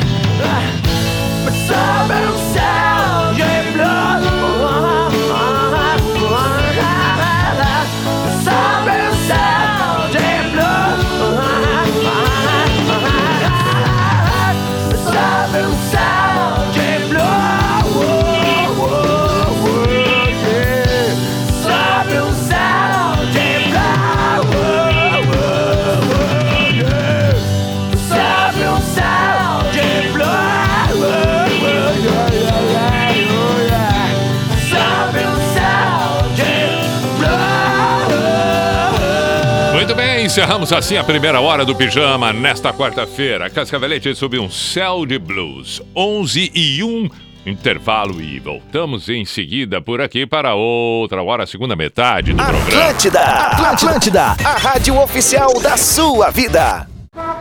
Encerramos 40.37 40.71
assim 40.71 40.99
a 40.99 41.03
primeira 41.03 41.41
hora 41.41 41.65
do 41.65 41.75
pijama 41.75 42.31
nesta 42.31 42.71
quarta-feira. 42.71 43.49
Cascavelete 43.49 44.15
sob 44.15 44.39
um 44.39 44.51
céu 44.51 45.07
de 45.07 45.19
blues. 45.19 45.81
11 45.97 46.53
e 46.55 46.85
1, 46.85 47.09
intervalo 47.47 48.21
e 48.21 48.39
voltamos 48.39 49.09
em 49.09 49.25
seguida 49.25 49.81
por 49.81 49.99
aqui 49.99 50.27
para 50.27 50.55
outra 50.55 51.23
hora, 51.23 51.45
a 51.45 51.47
segunda 51.47 51.75
metade 51.75 52.35
do 52.35 52.45
programa. 52.45 52.67
Atlântida, 52.69 53.21
Atlântida, 53.23 54.23
a 54.45 54.59
rádio 54.59 55.01
oficial 55.01 55.59
da 55.59 55.75
sua 55.79 56.29
vida. 56.29 56.87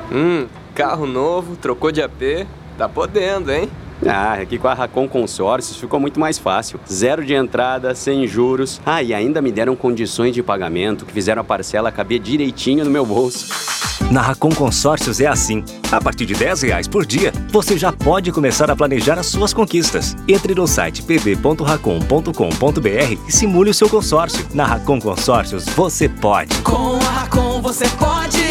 Hum, 0.09 0.47
carro 0.73 1.05
novo, 1.05 1.57
trocou 1.57 1.91
de 1.91 2.01
AP, 2.01 2.47
tá 2.77 2.87
podendo, 2.87 3.51
hein? 3.51 3.69
Ah, 4.05 4.33
aqui 4.33 4.57
com 4.57 4.67
a 4.67 4.73
Racon 4.73 5.07
Consórcios 5.07 5.77
ficou 5.77 5.99
muito 5.99 6.19
mais 6.19 6.37
fácil. 6.37 6.79
Zero 6.91 7.23
de 7.23 7.33
entrada, 7.33 7.95
sem 7.95 8.27
juros. 8.27 8.81
Ah, 8.85 9.03
e 9.03 9.13
ainda 9.13 9.41
me 9.41 9.51
deram 9.51 9.75
condições 9.75 10.33
de 10.33 10.43
pagamento 10.43 11.05
que 11.05 11.13
fizeram 11.13 11.41
a 11.41 11.45
parcela 11.45 11.91
caber 11.91 12.19
direitinho 12.19 12.83
no 12.83 12.91
meu 12.91 13.05
bolso. 13.05 13.75
Na 14.11 14.21
Racon 14.21 14.49
Consórcios 14.49 15.19
é 15.19 15.27
assim. 15.27 15.63
A 15.91 15.99
partir 15.99 16.25
de 16.25 16.35
10 16.35 16.63
reais 16.63 16.87
por 16.87 17.05
dia, 17.05 17.33
você 17.49 17.77
já 17.77 17.91
pode 17.91 18.31
começar 18.31 18.69
a 18.69 18.75
planejar 18.75 19.17
as 19.17 19.27
suas 19.27 19.53
conquistas. 19.53 20.15
Entre 20.27 20.53
no 20.53 20.67
site 20.67 21.01
pb.racon.com.br 21.01 23.27
e 23.27 23.31
simule 23.31 23.71
o 23.71 23.73
seu 23.73 23.89
consórcio. 23.89 24.45
Na 24.53 24.65
Racon 24.65 24.99
Consórcios, 24.99 25.65
você 25.65 26.07
pode. 26.07 26.55
Com 26.61 26.97
a 26.97 27.21
Racon 27.21 27.61
você 27.61 27.87
pode. 27.97 28.45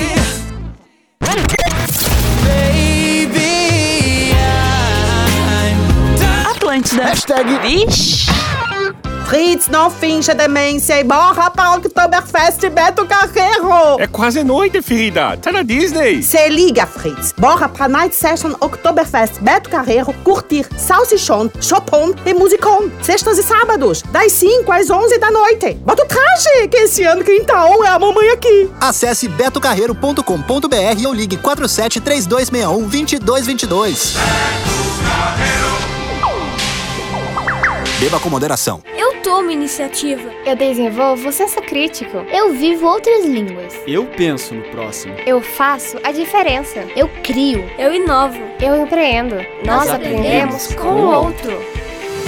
Atlântida. 6.75 7.05
Hashtag 7.05 7.59
Vixe. 7.59 8.27
Fritz, 9.27 9.69
não 9.69 9.89
finja 9.89 10.35
demência 10.35 10.99
e 11.01 11.05
borra 11.05 11.51
para 11.51 11.71
o 11.71 11.77
Oktoberfest 11.77 12.69
Beto 12.69 13.07
Carreiro. 13.07 13.99
É 13.99 14.07
quase 14.07 14.43
noite, 14.45 14.83
filha. 14.83 15.37
Tá 15.37 15.51
na 15.53 15.63
Disney. 15.63 16.23
Se 16.23 16.49
liga, 16.49 16.85
Fritz. 16.85 17.33
Bora 17.39 17.69
pra 17.69 17.89
Night 17.89 18.15
Session 18.15 18.53
Oktoberfest 18.61 19.41
Beto 19.41 19.71
Carreiro 19.71 20.13
curtir 20.25 20.67
salsichão, 20.77 21.51
chopon 21.61 22.13
e 22.27 22.35
musicão. 22.35 22.91
Sextas 23.03 23.39
e 23.39 23.43
sábados, 23.43 24.03
das 24.11 24.33
5 24.33 24.71
às 24.71 24.91
11 24.91 25.19
da 25.19 25.31
noite. 25.31 25.75
Bota 25.75 26.03
o 26.03 26.07
traje, 26.07 26.69
que 26.69 26.77
esse 26.79 27.03
ano 27.05 27.25
quem 27.25 27.45
tá 27.45 27.67
é 27.85 27.89
a 27.89 27.99
mamãe 27.99 28.31
aqui. 28.31 28.71
Acesse 28.81 29.29
betocarreiro.com.br 29.29 31.07
ou 31.07 31.15
ligue 31.15 31.37
47 31.39 32.01
3261 32.01 32.81
2222. 32.89 34.15
Beba 38.01 38.19
com 38.21 38.29
moderação. 38.29 38.83
Eu 38.97 39.21
tomo 39.23 39.51
iniciativa. 39.51 40.31
Eu 40.45 40.57
desenvolvo 40.57 41.31
senso 41.33 41.61
crítico. 41.63 42.19
Eu 42.33 42.53
vivo 42.53 42.87
outras 42.87 43.25
línguas. 43.25 43.75
Eu 43.87 44.05
penso 44.05 44.55
no 44.55 44.63
próximo. 44.65 45.15
Eu 45.27 45.41
faço 45.41 45.99
a 46.03 46.13
diferença. 46.13 46.85
Eu 46.97 47.09
crio. 47.23 47.65
Eu 47.79 47.95
inovo. 47.95 48.39
Eu 48.61 48.77
empreendo. 48.77 49.37
Nós, 49.65 49.87
Nós 49.87 49.91
aprendemos 49.91 50.75
com 50.75 50.89
o 50.89 51.15
outro. 51.25 51.53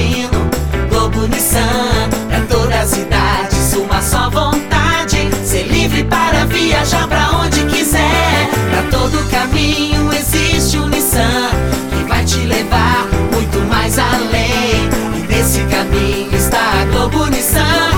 destino. 0.00 0.50
Globo 0.88 1.26
Nissan, 1.26 2.08
pra 2.28 2.40
todas 2.48 2.74
as 2.74 2.96
idades, 2.96 3.74
uma 3.74 4.00
só 4.02 4.30
vontade. 4.30 5.28
Ser 5.44 5.64
livre 5.64 6.04
para 6.04 6.46
viajar 6.46 7.06
pra 7.06 7.30
onde 7.32 7.62
quiser. 7.64 8.48
Pra 8.70 8.98
todo 8.98 9.18
caminho 9.30 10.10
existe 10.12 10.78
o 10.78 10.84
um 10.84 10.88
Nissan 10.88 11.50
que 11.90 12.02
vai 12.08 12.24
te 12.24 12.38
levar 12.38 13.06
muito 13.32 13.58
mais 13.68 13.98
além. 13.98 14.88
E 15.16 15.26
nesse 15.28 15.60
caminho 15.64 16.34
está 16.34 16.82
a 16.82 16.84
Globo 16.86 17.26
Nissan. 17.26 17.90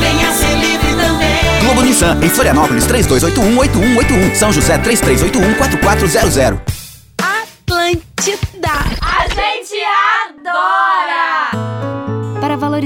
Venha 0.00 0.32
ser 0.32 0.56
livre 0.56 0.94
também. 0.94 1.64
Globo 1.64 1.82
Nissan, 1.82 2.18
em 2.22 2.28
Florianópolis, 2.28 2.86
3281-8181. 2.86 4.34
São 4.34 4.52
José, 4.52 4.78
3381-4400. 4.78 6.79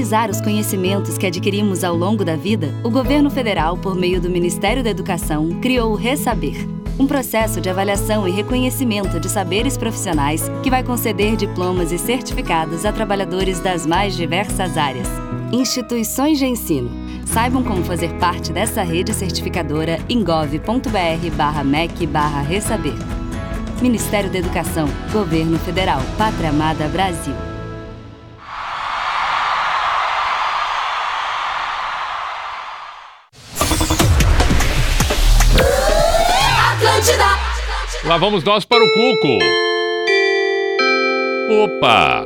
Valorizar 0.05 0.29
os 0.29 0.39
conhecimentos 0.39 1.17
que 1.17 1.25
adquirimos 1.25 1.83
ao 1.83 1.95
longo 1.95 2.23
da 2.23 2.35
vida, 2.35 2.71
o 2.83 2.91
governo 2.91 3.31
federal, 3.31 3.75
por 3.75 3.95
meio 3.95 4.21
do 4.21 4.29
Ministério 4.29 4.83
da 4.83 4.91
Educação, 4.91 5.59
criou 5.59 5.93
o 5.93 5.95
Resaber. 5.95 6.55
Um 6.99 7.07
processo 7.07 7.59
de 7.59 7.71
avaliação 7.71 8.27
e 8.27 8.31
reconhecimento 8.31 9.19
de 9.19 9.27
saberes 9.27 9.75
profissionais 9.77 10.43
que 10.61 10.69
vai 10.69 10.83
conceder 10.83 11.35
diplomas 11.35 11.91
e 11.91 11.97
certificados 11.97 12.85
a 12.85 12.93
trabalhadores 12.93 13.59
das 13.59 13.83
mais 13.83 14.15
diversas 14.15 14.77
áreas. 14.77 15.07
Instituições 15.51 16.37
de 16.37 16.45
ensino. 16.45 16.91
Saibam 17.25 17.63
como 17.63 17.83
fazer 17.83 18.13
parte 18.19 18.53
dessa 18.53 18.83
rede 18.83 19.11
certificadora 19.11 19.97
em 20.07 20.23
gov.br/mec/resaber. 20.23 22.93
Ministério 23.81 24.29
da 24.29 24.37
Educação, 24.37 24.87
Governo 25.11 25.57
Federal, 25.57 25.99
Pátria 26.15 26.51
Amada 26.51 26.87
Brasil. 26.89 27.54
Lá 38.07 38.17
vamos 38.17 38.43
nós 38.43 38.63
para 38.63 38.83
o 38.83 38.93
Cuco. 38.93 39.39
Opa! 41.63 42.23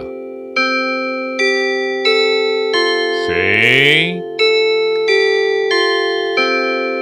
Sim. 3.25 4.21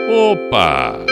Opa! 0.10 1.08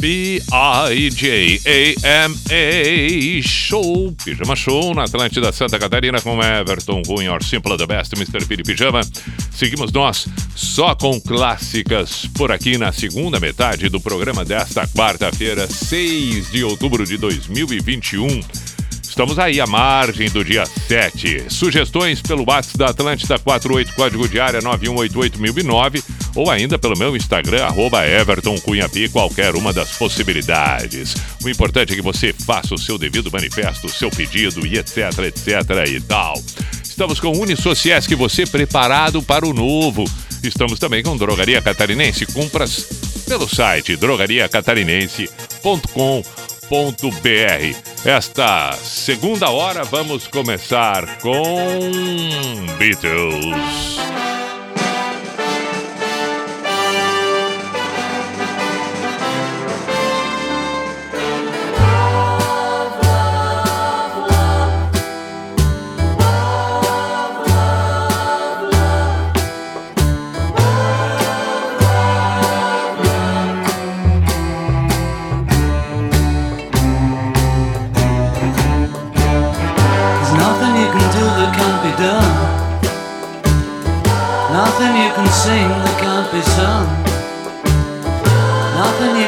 B-I-J-A-M-A 0.00 0.42
Show, 3.42 4.12
Pijama 4.24 4.56
Show 4.56 4.94
na 4.94 5.04
Atlântida 5.04 5.52
Santa 5.52 5.78
Catarina 5.78 6.20
com 6.22 6.42
Everton 6.42 7.02
Cunha, 7.02 7.32
or 7.32 7.44
Simple 7.44 7.76
the 7.76 7.86
Best, 7.86 8.14
Mr. 8.14 8.46
Piri 8.46 8.62
Pijama. 8.62 9.02
Seguimos 9.50 9.92
nós 9.92 10.26
só 10.56 10.94
com 10.94 11.20
clássicas 11.20 12.26
por 12.34 12.50
aqui 12.50 12.78
na 12.78 12.92
segunda 12.92 13.38
metade 13.38 13.90
do 13.90 14.00
programa 14.00 14.42
desta 14.42 14.88
quarta-feira, 14.88 15.66
6 15.68 16.50
de 16.50 16.64
outubro 16.64 17.04
de 17.04 17.18
2021. 17.18 18.79
Estamos 19.20 19.38
aí 19.38 19.60
à 19.60 19.66
margem 19.66 20.30
do 20.30 20.42
dia 20.42 20.64
7. 20.64 21.44
Sugestões 21.50 22.22
pelo 22.22 22.42
WhatsApp 22.48 22.78
da 22.78 22.86
Atlântida 22.86 23.38
48 23.38 23.94
código 23.94 24.26
de 24.26 24.40
área 24.40 24.62
9188009 24.62 26.02
ou 26.34 26.50
ainda 26.50 26.78
pelo 26.78 26.96
meu 26.96 27.14
Instagram 27.14 27.66
arroba 27.66 28.06
Everton 28.06 28.58
Cunha 28.60 28.88
Pi, 28.88 29.10
qualquer 29.10 29.54
uma 29.56 29.74
das 29.74 29.90
possibilidades. 29.98 31.14
O 31.44 31.50
importante 31.50 31.92
é 31.92 31.96
que 31.96 32.00
você 32.00 32.32
faça 32.32 32.74
o 32.74 32.78
seu 32.78 32.96
devido 32.96 33.30
manifesto, 33.30 33.88
o 33.88 33.90
seu 33.90 34.08
pedido 34.08 34.66
e 34.66 34.78
etc, 34.78 35.12
etc 35.26 35.86
e 35.86 36.00
tal. 36.00 36.42
Estamos 36.82 37.20
com 37.20 37.38
Unisociesc, 37.38 38.14
você 38.14 38.46
preparado 38.46 39.22
para 39.22 39.46
o 39.46 39.52
novo. 39.52 40.04
Estamos 40.42 40.78
também 40.78 41.02
com 41.02 41.14
Drogaria 41.14 41.60
Catarinense. 41.60 42.24
Compras 42.24 42.86
pelo 43.28 43.46
site 43.46 43.96
drogariacatarinense.com.br. 43.96 46.49
Esta 48.04 48.70
segunda 48.74 49.50
hora 49.50 49.82
vamos 49.82 50.28
começar 50.28 51.18
com 51.18 51.34
Beatles. 52.78 53.98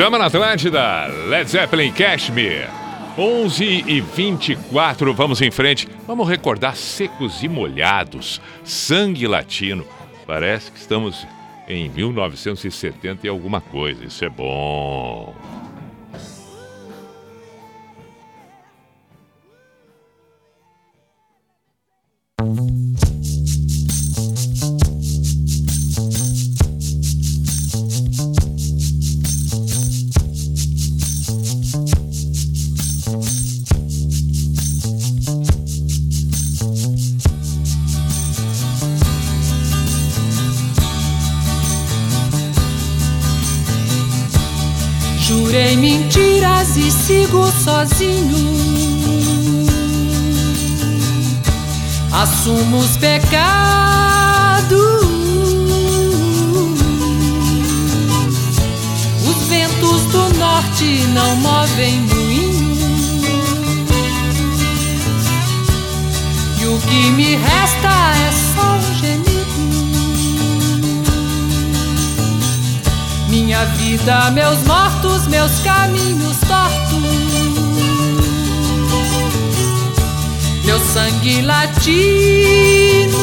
Pijama 0.00 0.16
na 0.16 0.26
Atlântida, 0.28 1.08
Led 1.28 1.50
Zeppelin 1.50 1.92
Cashmere. 1.92 2.70
11 3.18 3.84
e 3.86 4.00
24, 4.00 5.12
vamos 5.12 5.42
em 5.42 5.50
frente. 5.50 5.86
Vamos 6.06 6.26
recordar 6.26 6.74
secos 6.74 7.42
e 7.42 7.48
molhados, 7.48 8.40
sangue 8.64 9.26
latino. 9.26 9.84
Parece 10.26 10.72
que 10.72 10.78
estamos 10.78 11.26
em 11.68 11.90
1970 11.90 13.26
e 13.26 13.28
alguma 13.28 13.60
coisa. 13.60 14.02
Isso 14.02 14.24
é 14.24 14.30
bom. 14.30 15.34
Não 61.60 61.66
movem 61.66 62.00
moinho. 62.02 62.70
E 66.58 66.66
o 66.66 66.78
que 66.78 67.10
me 67.12 67.36
resta 67.36 67.88
é 68.16 68.32
só 68.54 68.76
um 68.76 68.94
gemido. 68.94 69.30
Minha 73.28 73.64
vida, 73.76 74.30
meus 74.30 74.62
mortos, 74.64 75.26
meus 75.26 75.58
caminhos 75.60 76.38
tortos. 76.40 77.00
Meu 80.64 80.80
sangue 80.80 81.42
latino. 81.42 83.20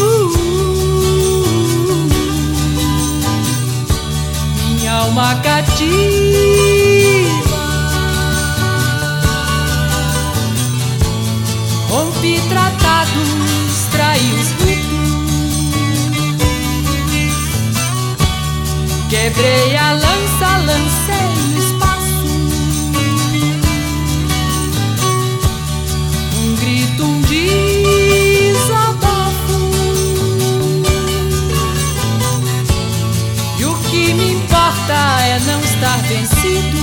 Minha 4.64 4.94
alma 4.94 5.36
cativa. 5.36 7.17
Tratados, 12.50 13.30
traí 13.92 14.34
os 14.34 14.50
ritos. 14.64 14.98
Quebrei 19.08 19.78
a 19.78 19.92
lança, 19.92 20.58
lancei 20.66 21.30
no 21.52 21.58
espaço. 21.60 22.26
Um 26.38 26.56
grito, 26.56 27.04
um 27.04 27.22
desabafo. 27.22 28.68
E 33.60 33.66
o 33.66 33.74
que 33.90 34.14
me 34.14 34.34
importa 34.34 35.22
é 35.22 35.40
não 35.46 35.60
estar 35.62 35.98
vencido. 36.04 36.77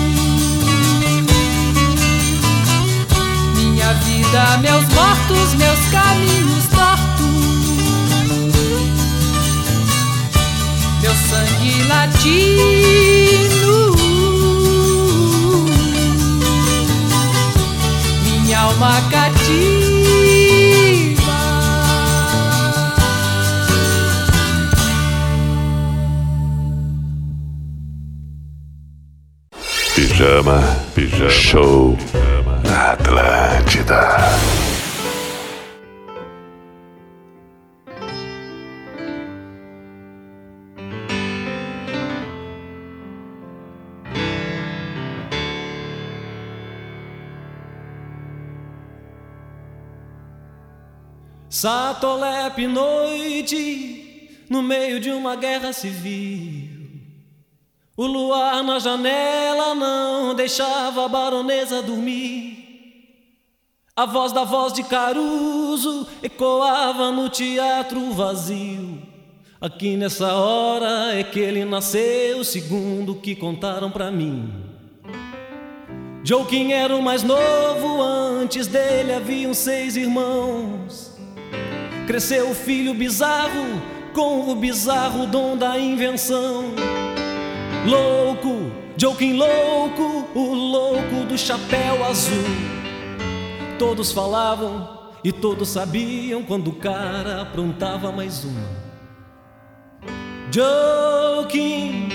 Meus 4.34 4.84
mortos, 4.94 5.54
meus 5.54 5.78
caminhos 5.92 6.66
tortos. 6.66 7.04
Meu 11.00 11.14
sangue 11.14 11.82
latino. 11.84 13.14
Minha 18.24 18.58
alma 18.58 19.00
cativa. 19.08 19.44
Pijama, 29.94 30.60
pijama, 30.92 31.30
show 31.30 31.96
Atlântida. 32.94 34.08
Satolepe 51.50 52.68
noite, 52.68 54.44
no 54.48 54.62
meio 54.62 55.00
de 55.00 55.10
uma 55.10 55.34
guerra 55.34 55.72
civil. 55.72 56.70
O 57.96 58.06
luar 58.06 58.62
na 58.62 58.78
janela 58.78 59.74
não 59.74 60.32
deixava 60.32 61.06
a 61.06 61.08
baronesa 61.08 61.82
dormir. 61.82 62.63
A 63.96 64.06
voz 64.06 64.32
da 64.32 64.42
voz 64.42 64.72
de 64.72 64.82
Caruso 64.82 66.04
ecoava 66.20 67.12
no 67.12 67.28
teatro 67.28 68.10
vazio. 68.10 69.00
Aqui 69.60 69.96
nessa 69.96 70.34
hora 70.34 71.14
é 71.14 71.22
que 71.22 71.38
ele 71.38 71.64
nasceu, 71.64 72.42
segundo 72.42 73.14
que 73.14 73.36
contaram 73.36 73.92
pra 73.92 74.10
mim. 74.10 74.52
Joaquim 76.24 76.72
era 76.72 76.96
o 76.96 77.00
mais 77.00 77.22
novo, 77.22 78.02
antes 78.02 78.66
dele 78.66 79.12
haviam 79.12 79.54
seis 79.54 79.94
irmãos. 79.94 81.16
Cresceu 82.08 82.50
o 82.50 82.54
filho 82.54 82.94
bizarro, 82.94 83.80
com 84.12 84.50
o 84.50 84.56
bizarro 84.56 85.24
dom 85.24 85.56
da 85.56 85.78
invenção. 85.78 86.64
Louco, 87.86 88.72
Joaquim 88.96 89.34
louco, 89.34 90.26
o 90.34 90.52
louco 90.52 91.26
do 91.28 91.38
chapéu 91.38 92.04
azul. 92.04 92.73
Todos 93.78 94.12
falavam 94.12 95.04
e 95.24 95.32
todos 95.32 95.68
sabiam 95.70 96.42
quando 96.44 96.68
o 96.68 96.74
cara 96.74 97.42
aprontava 97.42 98.12
mais 98.12 98.44
uma. 98.44 98.84
Joaquim, 100.52 102.08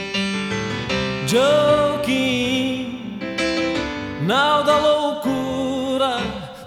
Joaquim, 1.28 3.20
nau 4.22 4.64
da 4.64 4.78
loucura 4.78 6.20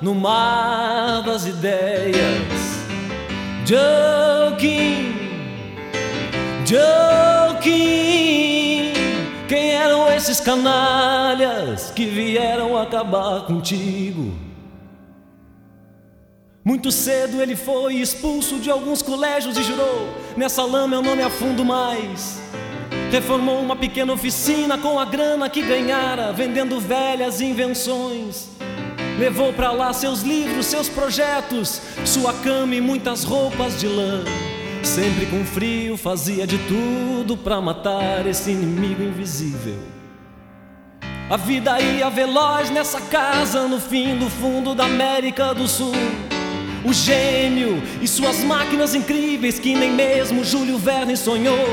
no 0.02 0.14
mar 0.14 1.22
das 1.22 1.46
ideias. 1.46 2.82
Joaquim, 3.64 5.14
Joaquim, 6.66 7.72
quem 9.48 9.70
eram 9.70 10.12
esses 10.12 10.38
canalhas 10.40 11.90
que 11.92 12.04
vieram 12.04 12.76
acabar 12.76 13.46
contigo? 13.46 14.51
Muito 16.64 16.92
cedo 16.92 17.42
ele 17.42 17.56
foi 17.56 17.96
expulso 17.96 18.60
de 18.60 18.70
alguns 18.70 19.02
colégios 19.02 19.58
e 19.58 19.62
jurou: 19.64 20.08
Nessa 20.36 20.62
lama 20.62 20.94
eu 20.94 21.02
não 21.02 21.16
me 21.16 21.22
afundo 21.22 21.64
mais. 21.64 22.40
Reformou 23.10 23.60
uma 23.60 23.74
pequena 23.74 24.12
oficina 24.12 24.78
com 24.78 24.98
a 24.98 25.04
grana 25.04 25.50
que 25.50 25.60
ganhara, 25.60 26.32
vendendo 26.32 26.80
velhas 26.80 27.40
invenções. 27.40 28.48
Levou 29.18 29.52
pra 29.52 29.72
lá 29.72 29.92
seus 29.92 30.22
livros, 30.22 30.66
seus 30.66 30.88
projetos, 30.88 31.82
sua 32.04 32.32
cama 32.32 32.76
e 32.76 32.80
muitas 32.80 33.24
roupas 33.24 33.78
de 33.78 33.88
lã. 33.88 34.22
Sempre 34.84 35.26
com 35.26 35.44
frio, 35.44 35.96
fazia 35.96 36.46
de 36.46 36.58
tudo 36.58 37.36
pra 37.36 37.60
matar 37.60 38.24
esse 38.26 38.50
inimigo 38.52 39.02
invisível. 39.02 39.78
A 41.28 41.36
vida 41.36 41.80
ia 41.80 42.08
veloz 42.08 42.70
nessa 42.70 43.00
casa 43.00 43.66
no 43.66 43.80
fim 43.80 44.16
do 44.16 44.30
fundo 44.30 44.74
da 44.74 44.84
América 44.84 45.52
do 45.54 45.66
Sul. 45.68 45.92
O 46.84 46.92
gênio 46.92 47.80
e 48.00 48.08
suas 48.08 48.38
máquinas 48.42 48.94
incríveis 48.94 49.58
que 49.58 49.74
nem 49.74 49.92
mesmo 49.92 50.44
Júlio 50.44 50.78
Verne 50.78 51.16
sonhou. 51.16 51.68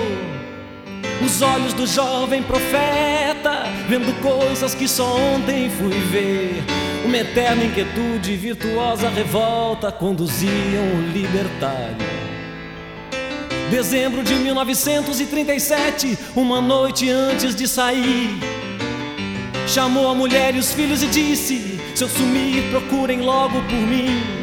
Os 1.26 1.41
olhos 1.41 1.73
do 1.73 1.86
jovem 1.88 2.44
profeta, 2.44 3.64
vendo 3.88 4.14
coisas 4.22 4.76
que 4.76 4.88
só 4.88 5.18
ontem 5.18 5.69
fui 5.69 5.90
ver. 6.11 6.64
Uma 7.03 7.18
eterna 7.18 7.65
inquietude 7.65 8.36
virtuosa 8.36 9.10
revolta 9.10 9.91
conduziam 9.91 10.84
o 10.95 11.11
libertário. 11.11 12.07
Dezembro 13.69 14.23
de 14.23 14.36
1937, 14.36 16.18
uma 16.36 16.61
noite 16.61 17.10
antes 17.10 17.56
de 17.56 17.68
sair. 17.68 18.30
Chamou 19.68 20.07
a 20.07 20.15
mulher 20.15 20.56
e 20.56 20.60
os 20.60 20.72
filhos 20.72 21.03
e 21.03 21.07
disse: 21.07 21.80
Se 21.95 22.03
eu 22.03 22.10
sumir, 22.10 22.64
procurem 22.72 23.22
logo 23.22 23.61
por 23.64 23.73
mim. 23.73 24.39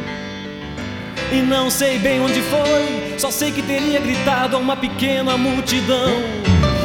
E 1.31 1.41
não 1.41 1.69
sei 1.69 1.99
bem 1.99 2.21
onde 2.21 2.41
foi, 2.41 3.19
só 3.19 3.29
sei 3.29 3.51
que 3.51 3.61
teria 3.61 3.99
gritado 3.99 4.55
a 4.55 4.59
uma 4.59 4.77
pequena 4.77 5.37
multidão. 5.37 6.09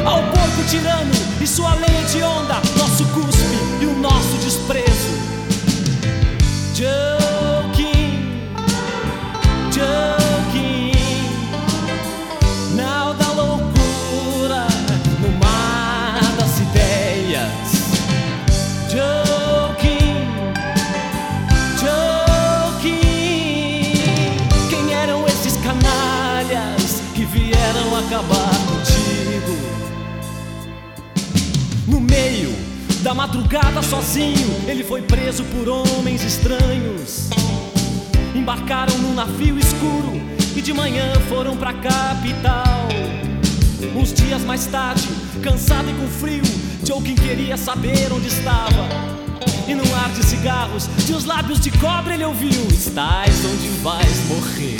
Ao 0.05 0.21
porco 0.23 0.63
tirano 0.69 1.11
e 1.41 1.47
sua 1.47 1.73
lei 1.75 2.01
hedionda, 2.01 2.55
nosso 2.77 3.05
cuspe 3.13 3.57
e 3.81 3.85
o 3.85 3.93
nosso 3.93 4.37
desprezo. 4.37 5.13
Joking, 6.75 7.22
Da 33.13 33.17
madrugada 33.27 33.79
sozinho, 33.83 34.67
ele 34.67 34.83
foi 34.83 35.03
preso 35.03 35.43
por 35.43 35.69
homens 35.69 36.23
estranhos. 36.23 37.29
Embarcaram 38.33 38.97
num 38.97 39.13
navio 39.13 39.55
escuro 39.59 40.19
e 40.55 40.61
de 40.63 40.73
manhã 40.73 41.13
foram 41.29 41.55
pra 41.55 41.73
capital. 41.73 42.87
Uns 43.95 44.11
dias 44.13 44.41
mais 44.41 44.65
tarde, 44.65 45.07
cansado 45.43 45.91
e 45.91 45.93
com 45.93 46.07
frio, 46.07 46.41
Joaquim 46.83 47.13
queria 47.13 47.55
saber 47.55 48.11
onde 48.11 48.29
estava. 48.29 48.89
E 49.67 49.75
num 49.75 49.95
ar 49.95 50.09
de 50.09 50.25
cigarros, 50.25 50.89
de 51.05 51.13
os 51.13 51.23
lábios 51.23 51.59
de 51.59 51.69
cobre 51.69 52.15
ele 52.15 52.25
ouviu: 52.25 52.65
Estás 52.71 53.45
onde 53.45 53.67
vais 53.83 54.27
morrer. 54.27 54.77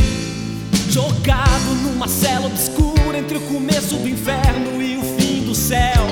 Jogado 0.89 1.75
numa 1.83 2.07
cela 2.07 2.47
obscura 2.47 3.15
entre 3.15 3.37
o 3.37 3.41
começo 3.41 3.95
do 3.95 4.09
inferno 4.09 4.81
e 4.81 4.97
o 4.97 5.03
fim 5.19 5.45
do 5.45 5.53
céu. 5.53 6.07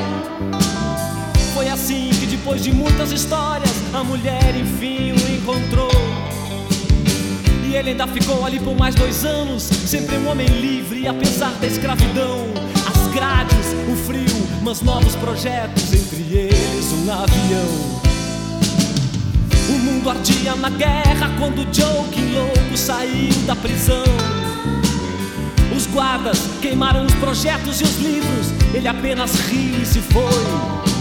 Foi 1.55 1.67
assim 1.67 2.10
depois 2.41 2.63
de 2.63 2.73
muitas 2.73 3.11
histórias, 3.11 3.69
a 3.93 4.03
mulher 4.03 4.55
enfim 4.57 5.11
o 5.11 5.35
encontrou. 5.35 5.91
E 7.63 7.75
ele 7.75 7.91
ainda 7.91 8.07
ficou 8.07 8.43
ali 8.43 8.59
por 8.59 8.75
mais 8.75 8.95
dois 8.95 9.23
anos, 9.23 9.61
sempre 9.61 10.17
um 10.17 10.27
homem 10.27 10.47
livre, 10.47 11.07
apesar 11.07 11.51
da 11.61 11.67
escravidão. 11.67 12.47
As 12.89 13.13
grades, 13.13 13.75
o 13.87 13.95
frio, 14.07 14.47
mas 14.63 14.81
novos 14.81 15.15
projetos, 15.17 15.93
entre 15.93 16.35
eles 16.35 16.91
um 16.91 17.11
avião. 17.11 18.01
O 19.69 19.77
mundo 19.77 20.09
ardia 20.09 20.55
na 20.55 20.71
guerra 20.71 21.29
quando 21.37 21.63
Joaquim 21.71 22.33
louco 22.33 22.75
saiu 22.75 23.33
da 23.45 23.55
prisão. 23.55 24.03
Os 25.77 25.85
guardas 25.85 26.39
queimaram 26.59 27.05
os 27.05 27.13
projetos 27.15 27.81
e 27.81 27.83
os 27.83 27.97
livros, 27.97 28.47
ele 28.73 28.87
apenas 28.87 29.35
riu 29.41 29.79
e 29.79 29.85
se 29.85 29.99
foi. 29.99 31.00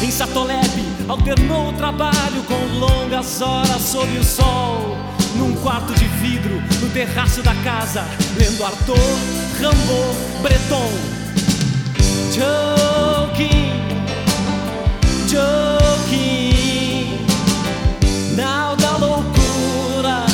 Em 0.00 0.12
Satolep, 0.12 0.70
alternou 1.08 1.70
o 1.70 1.72
trabalho 1.72 2.42
com 2.46 2.78
longas 2.78 3.42
horas 3.42 3.82
sob 3.82 4.16
o 4.16 4.22
sol. 4.24 4.96
Num 5.34 5.56
quarto 5.56 5.92
de 5.94 6.04
vidro, 6.04 6.62
no 6.80 6.88
terraço 6.90 7.42
da 7.42 7.54
casa, 7.56 8.04
lendo 8.36 8.64
Arthur, 8.64 8.96
Rimbaud, 9.58 10.16
Breton. 10.40 10.90
Joaquim, 12.32 13.72
Joaquim, 15.28 17.26
nau 18.36 18.76
da 18.76 18.96
loucura 18.98 20.26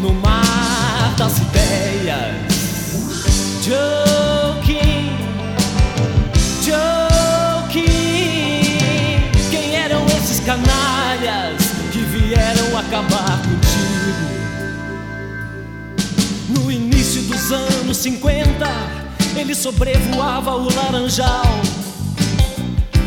no 0.00 0.12
mar 0.14 1.14
das 1.16 1.38
ideias. 1.38 2.34
Joaquim, 3.64 4.11
acabar 12.92 13.38
contigo? 13.38 14.12
No 16.50 16.70
início 16.70 17.22
dos 17.22 17.50
anos 17.50 17.96
50, 17.96 18.66
ele 19.34 19.54
sobrevoava 19.54 20.54
o 20.54 20.68
Laranjal. 20.74 21.46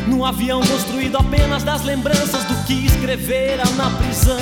Num 0.07 0.25
avião 0.25 0.59
construído 0.61 1.17
apenas 1.17 1.63
das 1.63 1.83
lembranças 1.83 2.43
do 2.45 2.55
que 2.65 2.73
escrevera 2.87 3.63
na 3.77 3.91
prisão. 3.91 4.39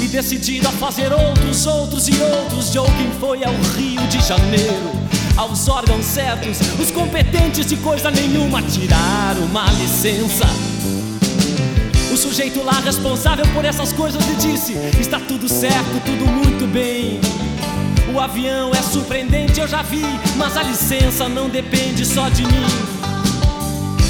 E 0.00 0.08
decidido 0.08 0.68
a 0.68 0.72
fazer 0.72 1.12
outros, 1.12 1.66
outros 1.66 2.08
e 2.08 2.14
outros, 2.18 2.72
Joaquim 2.72 3.10
foi 3.20 3.44
ao 3.44 3.54
Rio 3.76 4.06
de 4.08 4.26
Janeiro. 4.26 4.92
Aos 5.36 5.68
órgãos 5.68 6.06
certos, 6.06 6.60
os 6.80 6.90
competentes 6.90 7.66
de 7.66 7.76
coisa 7.76 8.10
nenhuma 8.10 8.62
tiraram 8.62 9.44
uma 9.44 9.66
licença. 9.72 10.46
O 12.16 12.18
sujeito 12.18 12.62
lá 12.62 12.80
responsável 12.80 13.44
por 13.52 13.62
essas 13.62 13.92
coisas 13.92 14.26
lhe 14.26 14.36
disse: 14.36 14.72
Está 14.98 15.20
tudo 15.20 15.46
certo, 15.46 16.02
tudo 16.02 16.24
muito 16.24 16.66
bem. 16.66 17.20
O 18.10 18.18
avião 18.18 18.70
é 18.74 18.80
surpreendente, 18.80 19.60
eu 19.60 19.68
já 19.68 19.82
vi, 19.82 20.02
mas 20.34 20.56
a 20.56 20.62
licença 20.62 21.28
não 21.28 21.50
depende 21.50 22.06
só 22.06 22.30
de 22.30 22.40
mim. 22.46 22.66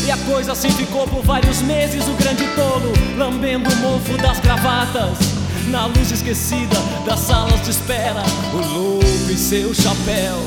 E 0.06 0.10
a 0.12 0.16
coisa 0.18 0.52
assim 0.52 0.70
ficou 0.70 1.08
por 1.08 1.24
vários 1.24 1.60
meses, 1.62 2.06
o 2.06 2.12
grande 2.12 2.46
tolo 2.54 2.92
lambendo 3.18 3.68
o 3.68 3.76
mofo 3.78 4.16
das 4.18 4.38
gravatas. 4.38 5.18
Na 5.66 5.86
luz 5.86 6.12
esquecida 6.12 6.76
das 7.04 7.18
salas 7.18 7.60
de 7.64 7.70
espera, 7.70 8.22
o 8.54 8.58
louco 8.72 9.32
e 9.32 9.36
seu 9.36 9.74
chapéu. 9.74 10.38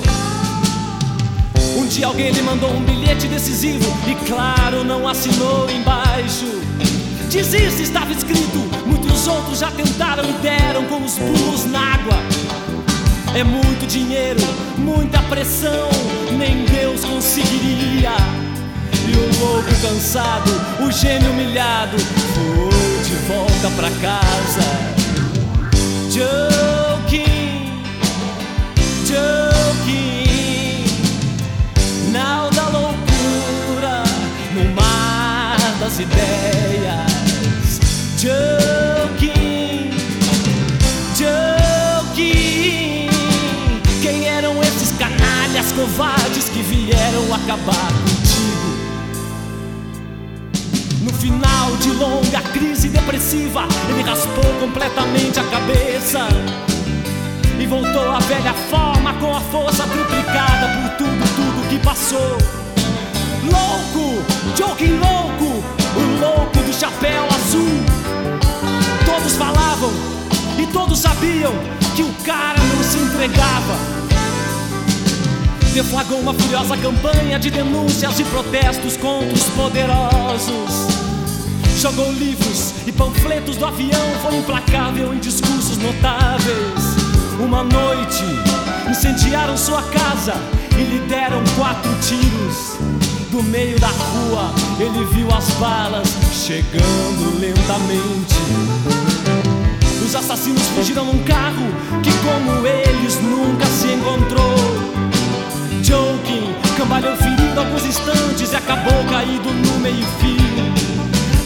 Um 1.77 1.85
dia 1.87 2.07
alguém 2.07 2.31
lhe 2.31 2.41
mandou 2.41 2.71
um 2.71 2.81
bilhete 2.85 3.27
decisivo 3.27 3.93
e, 4.07 4.15
claro, 4.25 4.85
não 4.85 5.05
assinou 5.05 5.69
embaixo. 5.69 6.59
Desiste, 7.29 7.83
estava 7.83 8.11
escrito. 8.11 8.57
Muitos 8.87 9.27
outros 9.27 9.59
já 9.59 9.69
tentaram 9.69 10.27
e 10.27 10.33
deram 10.41 10.85
com 10.85 11.05
os 11.05 11.13
pulos 11.13 11.63
na 11.65 11.93
água. 11.93 12.17
É 13.35 13.43
muito 13.43 13.85
dinheiro, 13.87 14.41
muita 14.77 15.21
pressão, 15.23 15.89
nem 16.31 16.65
Deus 16.65 17.05
conseguiria. 17.05 18.13
E 19.07 19.11
o 19.15 19.39
louco 19.39 19.69
cansado, 19.79 20.49
o 20.83 20.91
gênio 20.91 21.29
humilhado, 21.31 21.97
foi 21.99 23.03
de 23.03 23.15
volta 23.27 23.69
pra 23.75 23.91
casa. 24.01 24.65
Joking, 26.09 27.83
joking, 29.05 30.83
nau 32.11 32.49
da 32.49 32.63
loucura 32.69 34.03
no 34.55 34.65
mar 34.73 35.57
das 35.79 35.99
ideias. 35.99 36.68
Joking, 38.21 39.91
joking, 41.15 43.07
quem 44.01 44.27
eram 44.27 44.61
esses 44.61 44.91
canalhas 44.97 45.71
covardes 45.71 46.49
que 46.49 46.61
vieram 46.61 47.33
acabar 47.33 47.93
contigo? 48.03 48.75
No 51.01 51.13
final 51.13 51.77
de 51.77 51.91
longa 51.91 52.41
crise 52.51 52.89
depressiva, 52.89 53.65
ele 53.87 54.01
raspou 54.01 54.43
completamente 54.59 55.39
a 55.39 55.43
cabeça 55.43 56.27
e 57.57 57.65
voltou 57.67 58.11
à 58.11 58.19
velha 58.19 58.53
forma 58.69 59.13
com 59.13 59.33
a 59.33 59.39
força 59.39 59.87
triplicada 59.87 60.67
por 60.67 60.89
tudo, 60.97 61.23
tudo 61.37 61.69
que 61.69 61.79
passou. 61.79 62.37
Louco, 63.45 64.21
Joking 64.57 64.97
louco, 64.97 65.63
o 65.95 66.19
louco 66.19 66.59
do 66.59 66.73
chapéu 66.73 67.25
azul. 67.27 67.88
Todos 69.19 69.35
falavam 69.35 69.91
e 70.57 70.65
todos 70.67 70.99
sabiam 70.99 71.51
que 71.93 72.03
o 72.03 72.13
cara 72.23 72.57
não 72.57 72.81
se 72.81 72.97
entregava. 72.97 73.75
Deflagrou 75.73 76.21
uma 76.21 76.33
furiosa 76.33 76.77
campanha 76.77 77.37
de 77.37 77.49
denúncias 77.49 78.17
e 78.17 78.23
protestos 78.23 78.95
contra 78.95 79.33
os 79.33 79.43
poderosos. 79.49 80.87
Jogou 81.81 82.09
livros 82.13 82.73
e 82.87 82.93
panfletos 82.93 83.57
do 83.57 83.65
avião, 83.65 84.07
foi 84.21 84.37
implacável 84.37 85.13
em 85.13 85.19
discursos 85.19 85.77
notáveis. 85.77 86.95
Uma 87.41 87.61
noite 87.61 88.23
incendiaram 88.89 89.57
sua 89.57 89.83
casa 89.83 90.35
e 90.77 90.81
lhe 90.81 90.99
deram 91.09 91.43
quatro 91.57 91.91
tiros. 92.01 92.98
Do 93.31 93.43
meio 93.43 93.79
da 93.79 93.89
rua 93.89 94.51
ele 94.79 95.05
viu 95.13 95.27
as 95.31 95.51
balas 95.59 96.07
chegando 96.33 97.39
lentamente. 97.39 98.35
Os 100.03 100.15
assassinos 100.15 100.63
fugiram 100.69 101.05
num 101.05 101.23
carro 101.23 101.67
que, 102.01 102.09
como 102.09 102.65
eles, 102.65 103.21
nunca 103.21 103.67
se 103.67 103.87
encontrou. 103.93 104.55
Joking 105.83 106.55
cambalhou 106.75 107.15
ferido 107.17 107.59
alguns 107.59 107.85
instantes 107.85 108.51
e 108.51 108.55
acabou 108.55 109.03
caído 109.11 109.51
no 109.51 109.79
meio-fio. 109.79 110.39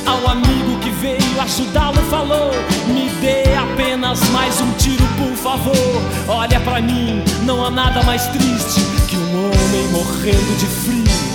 Ao 0.05 0.31
amigo 0.31 0.79
que 0.79 0.89
veio 0.89 1.41
ajudá-lo, 1.41 2.01
falou: 2.09 2.51
Me 2.87 3.09
dê 3.19 3.53
apenas 3.55 4.21
mais 4.29 4.61
um 4.61 4.71
tiro, 4.73 5.05
por 5.17 5.35
favor. 5.35 6.01
Olha 6.29 6.61
pra 6.61 6.81
mim, 6.81 7.21
não 7.43 7.65
há 7.65 7.69
nada 7.69 8.01
mais 8.03 8.25
triste 8.27 8.79
que 9.09 9.17
um 9.17 9.47
homem 9.47 9.87
morrendo 9.91 10.57
de 10.57 10.65
frio. 10.65 11.32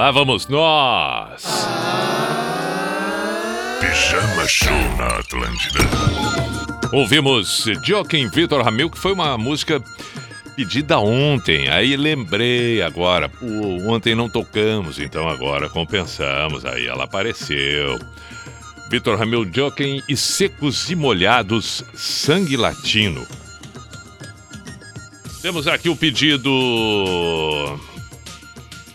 Lá 0.00 0.10
vamos 0.10 0.46
nós. 0.46 1.42
Pijama 3.78 4.48
Show 4.48 4.96
na 4.96 5.08
Atlântida. 5.18 5.80
Ouvimos 6.90 7.66
Joaquim 7.84 8.26
Vitor 8.30 8.64
Ramil, 8.64 8.88
que 8.88 8.98
foi 8.98 9.12
uma 9.12 9.36
música 9.36 9.78
pedida 10.56 10.98
ontem. 10.98 11.68
Aí 11.68 11.98
lembrei 11.98 12.80
agora. 12.80 13.28
Pô, 13.28 13.44
ontem 13.92 14.14
não 14.14 14.30
tocamos, 14.30 14.98
então 14.98 15.28
agora 15.28 15.68
compensamos. 15.68 16.64
Aí 16.64 16.86
ela 16.86 17.04
apareceu. 17.04 17.98
Vitor 18.90 19.18
Ramil 19.18 19.46
Joaquim 19.52 20.02
e 20.08 20.16
Secos 20.16 20.88
e 20.88 20.96
Molhados 20.96 21.84
Sangue 21.92 22.56
Latino. 22.56 23.26
Temos 25.42 25.68
aqui 25.68 25.90
o 25.90 25.96
pedido. 25.96 26.50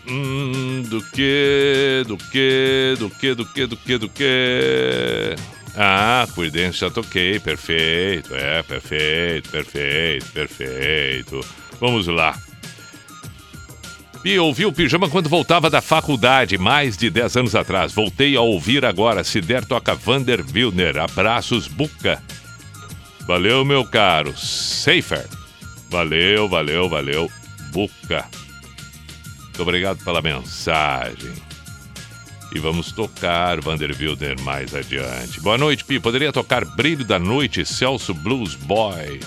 Hum, 0.08 0.82
do 0.82 1.02
que, 1.10 2.04
do 2.06 2.16
que, 2.16 2.94
do 2.98 3.10
que, 3.10 3.34
do 3.34 3.46
que, 3.46 3.66
do 3.66 3.76
que, 3.76 3.98
do 3.98 4.08
que. 4.08 5.36
Ah, 5.76 6.26
Creedence 6.34 6.78
já 6.78 6.90
toquei, 6.90 7.38
perfeito, 7.38 8.34
é, 8.34 8.62
perfeito, 8.62 9.50
perfeito, 9.50 10.26
perfeito. 10.32 11.40
Vamos 11.80 12.06
lá. 12.06 12.38
E 14.24 14.38
ouvi 14.38 14.64
o 14.64 14.72
pijama 14.72 15.08
quando 15.08 15.28
voltava 15.28 15.68
da 15.68 15.80
faculdade, 15.80 16.56
mais 16.56 16.96
de 16.96 17.10
10 17.10 17.36
anos 17.36 17.54
atrás. 17.54 17.92
Voltei 17.92 18.34
a 18.36 18.40
ouvir 18.40 18.84
agora. 18.84 19.22
Se 19.22 19.40
der, 19.40 19.64
toca 19.64 19.94
Vander 19.94 20.44
Wilner. 20.52 20.98
Abraços, 20.98 21.68
Buca. 21.68 22.20
Valeu, 23.26 23.64
meu 23.64 23.84
caro. 23.84 24.36
Safer. 24.36 25.26
Valeu, 25.90 26.48
valeu, 26.48 26.88
valeu. 26.88 27.30
Buca. 27.70 28.28
Muito 29.56 29.70
obrigado 29.70 30.04
pela 30.04 30.20
mensagem. 30.20 31.32
E 32.54 32.58
vamos 32.58 32.92
tocar 32.92 33.58
Vander 33.58 33.90
Wilder 33.98 34.38
mais 34.42 34.74
adiante. 34.74 35.40
Boa 35.40 35.56
noite, 35.56 35.82
Pi. 35.82 35.98
Poderia 35.98 36.30
tocar 36.30 36.62
Brilho 36.62 37.06
da 37.06 37.18
Noite, 37.18 37.64
Celso 37.64 38.12
Blues 38.12 38.54
Boy. 38.54 39.18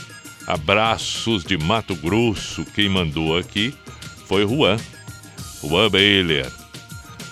Abraços 0.46 1.44
de 1.44 1.58
Mato 1.58 1.96
Grosso. 1.96 2.64
Quem 2.76 2.88
mandou 2.88 3.36
aqui 3.40 3.74
foi 4.28 4.48
Juan. 4.48 4.78
Juan 5.64 5.90
Baylor. 5.90 6.52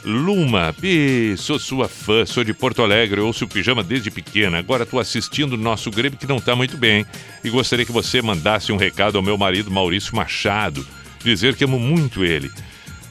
Luma, 0.04 0.74
Pi, 0.74 1.36
sou 1.38 1.60
sua 1.60 1.88
fã, 1.88 2.26
sou 2.26 2.44
de 2.44 2.52
Porto 2.52 2.82
Alegre, 2.82 3.22
ouço 3.22 3.46
o 3.46 3.48
pijama 3.48 3.84
desde 3.84 4.10
pequena. 4.10 4.58
Agora 4.58 4.88
tô 4.88 4.98
assistindo 4.98 5.54
o 5.54 5.58
nosso 5.58 5.92
Grêmio 5.92 6.18
que 6.18 6.26
não 6.26 6.40
tá 6.40 6.56
muito 6.56 6.76
bem. 6.76 7.06
E 7.44 7.50
gostaria 7.52 7.86
que 7.86 7.92
você 7.92 8.24
mandasse 8.24 8.72
um 8.72 8.78
recado 8.78 9.20
ao 9.20 9.24
meu 9.24 9.38
marido 9.38 9.70
Maurício 9.70 10.16
Machado. 10.16 10.84
Dizer 11.24 11.56
que 11.56 11.64
amo 11.64 11.80
muito 11.80 12.24
ele. 12.26 12.50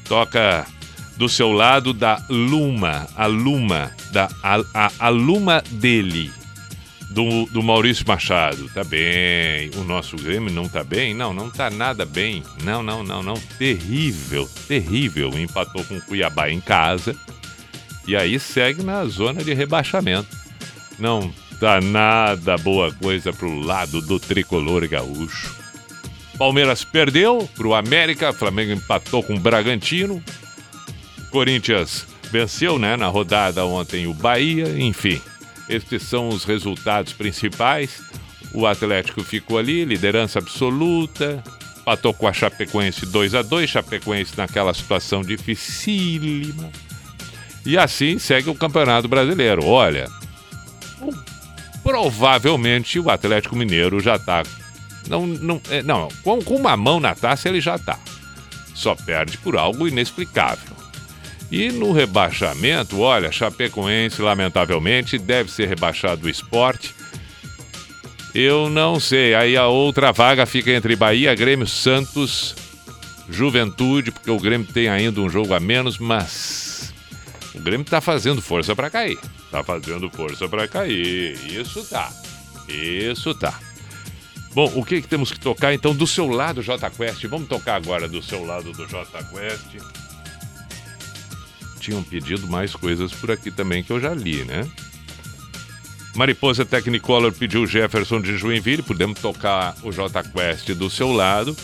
Toca 0.09 0.67
do 1.17 1.29
seu 1.29 1.51
lado 1.53 1.93
da 1.93 2.23
Luma, 2.29 3.09
a 3.17 3.27
Luma, 3.27 3.91
da, 4.13 4.29
a, 4.43 4.61
a, 4.75 4.93
a 4.99 5.09
Luma 5.09 5.63
dele, 5.71 6.31
do, 7.11 7.47
do 7.47 7.63
Maurício 7.63 8.05
Machado. 8.07 8.69
Tá 8.75 8.85
bem. 8.85 9.71
O 9.77 9.85
nosso 9.85 10.17
Grêmio 10.17 10.53
não 10.53 10.69
tá 10.69 10.85
bem? 10.85 11.15
Não, 11.15 11.33
não 11.33 11.51
tá 11.51 11.71
nada 11.71 12.05
bem. 12.05 12.43
Não, 12.63 12.83
não, 12.83 13.03
não, 13.03 13.23
não. 13.23 13.35
Terrível, 13.59 14.49
terrível. 14.69 15.31
Empatou 15.39 15.83
com 15.85 15.97
o 15.97 16.03
Cuiabá 16.03 16.51
em 16.51 16.61
casa. 16.61 17.17
E 18.07 18.15
aí 18.15 18.39
segue 18.39 18.83
na 18.83 19.05
zona 19.07 19.43
de 19.43 19.55
rebaixamento. 19.55 20.29
Não 20.99 21.33
tá 21.59 21.81
nada 21.81 22.57
boa 22.59 22.93
coisa 22.93 23.33
pro 23.33 23.61
lado 23.61 24.03
do 24.03 24.21
tricolor 24.21 24.87
gaúcho. 24.87 25.57
Palmeiras 26.39 26.85
perdeu 26.85 27.49
pro 27.55 27.75
América, 27.75 28.33
Flamengo 28.33 28.73
empatou 28.73 29.23
com 29.23 29.35
o 29.35 29.41
Bragantino. 29.41 30.23
Corinthians 31.31 32.07
venceu, 32.31 32.79
né, 32.79 32.97
na 32.97 33.09
rodada 33.09 33.65
ontem 33.65 34.07
o 34.07 34.15
Bahia, 34.15 34.69
enfim. 34.79 35.21
Estes 35.69 36.03
são 36.03 36.29
os 36.29 36.45
resultados 36.45 37.13
principais. 37.13 38.01
O 38.53 38.67
Atlético 38.67 39.23
ficou 39.23 39.59
ali, 39.59 39.85
liderança 39.85 40.39
absoluta. 40.39 41.43
Empatou 41.81 42.13
com 42.13 42.27
a 42.27 42.33
Chapecoense 42.33 43.07
2 43.07 43.35
a 43.35 43.43
2 43.43 43.69
Chapecoense 43.69 44.33
naquela 44.37 44.75
situação 44.75 45.23
dificílima. 45.23 46.71
E 47.65 47.77
assim 47.77 48.19
segue 48.19 48.51
o 48.51 48.55
Campeonato 48.55 49.09
Brasileiro. 49.09 49.65
Olha, 49.65 50.09
provavelmente 51.83 52.99
o 52.99 53.11
Atlético 53.11 53.57
Mineiro 53.57 54.01
já 54.01 54.19
tá. 54.19 54.43
Não, 55.09 55.27
não, 55.27 55.61
é, 55.71 55.83
não 55.83 56.09
com, 56.23 56.43
com 56.43 56.57
uma 56.57 56.77
mão 56.77 57.01
na 57.01 57.15
taça 57.15 57.49
ele 57.49 57.61
já 57.61 57.79
tá. 57.79 57.99
Só 58.75 58.95
perde 58.95 59.39
por 59.39 59.57
algo 59.57 59.89
inexplicável. 59.89 60.77
E 61.51 61.71
no 61.71 61.93
rebaixamento, 61.93 63.01
olha, 63.01 63.31
Chapecoense, 63.31 64.21
lamentavelmente, 64.21 65.17
deve 65.17 65.51
ser 65.51 65.69
rebaixado 65.69 66.27
o 66.27 66.31
esporte. 66.31 66.95
Eu 68.35 68.69
não 68.69 69.01
sei. 69.01 69.35
Aí 69.35 69.57
a 69.57 69.67
outra 69.67 70.13
vaga 70.13 70.45
fica 70.45 70.73
entre 70.73 70.97
Bahia, 70.97 71.35
Grêmio, 71.35 71.67
Santos, 71.67 72.55
Juventude, 73.31 74.11
porque 74.11 74.31
o 74.31 74.39
Grêmio 74.39 74.67
tem 74.67 74.89
ainda 74.89 75.21
um 75.21 75.31
jogo 75.31 75.55
a 75.55 75.61
menos, 75.61 75.99
mas 75.99 76.93
o 77.55 77.61
Grêmio 77.61 77.87
tá 77.87 78.01
fazendo 78.01 78.43
força 78.43 78.75
para 78.75 78.91
cair. 78.91 79.19
Tá 79.51 79.63
fazendo 79.63 80.11
força 80.11 80.49
para 80.49 80.69
cair. 80.69 81.39
Isso 81.47 81.83
tá. 81.85 82.13
Isso 82.69 83.35
tá. 83.35 83.59
Bom, 84.57 84.73
o 84.75 84.83
que, 84.83 85.03
que 85.03 85.07
temos 85.07 85.31
que 85.31 85.39
tocar 85.39 85.75
então 85.75 85.95
do 85.95 86.07
seu 86.07 86.27
lado, 86.29 86.63
J 86.63 86.89
Quest? 86.89 87.23
Vamos 87.27 87.47
tocar 87.47 87.75
agora 87.75 88.09
do 88.09 88.23
seu 88.23 88.43
lado 88.43 88.73
do 88.73 88.87
J 88.87 89.05
Quest. 89.25 89.85
Tinham 91.79 92.03
pedido 92.03 92.47
mais 92.47 92.75
coisas 92.75 93.13
por 93.13 93.31
aqui 93.31 93.51
também 93.51 93.85
que 93.85 93.93
eu 93.93 94.01
já 94.01 94.15
li, 94.15 94.47
né? 94.47 94.67
Mariposa 96.15 96.65
Technicolor 96.65 97.35
pediu 97.35 97.67
Jefferson 97.67 98.19
de 98.19 98.39
Joinville. 98.39 98.83
Podemos 98.83 99.21
tocar 99.21 99.77
o 99.83 99.93
J 99.93 100.23
Quest 100.23 100.71
do 100.71 100.89
seu 100.89 101.13
lado 101.13 101.55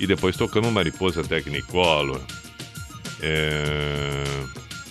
e 0.00 0.06
depois 0.06 0.34
tocamos 0.34 0.72
Mariposa 0.72 1.22
Technicolor. 1.22 2.22
É... 3.20 4.24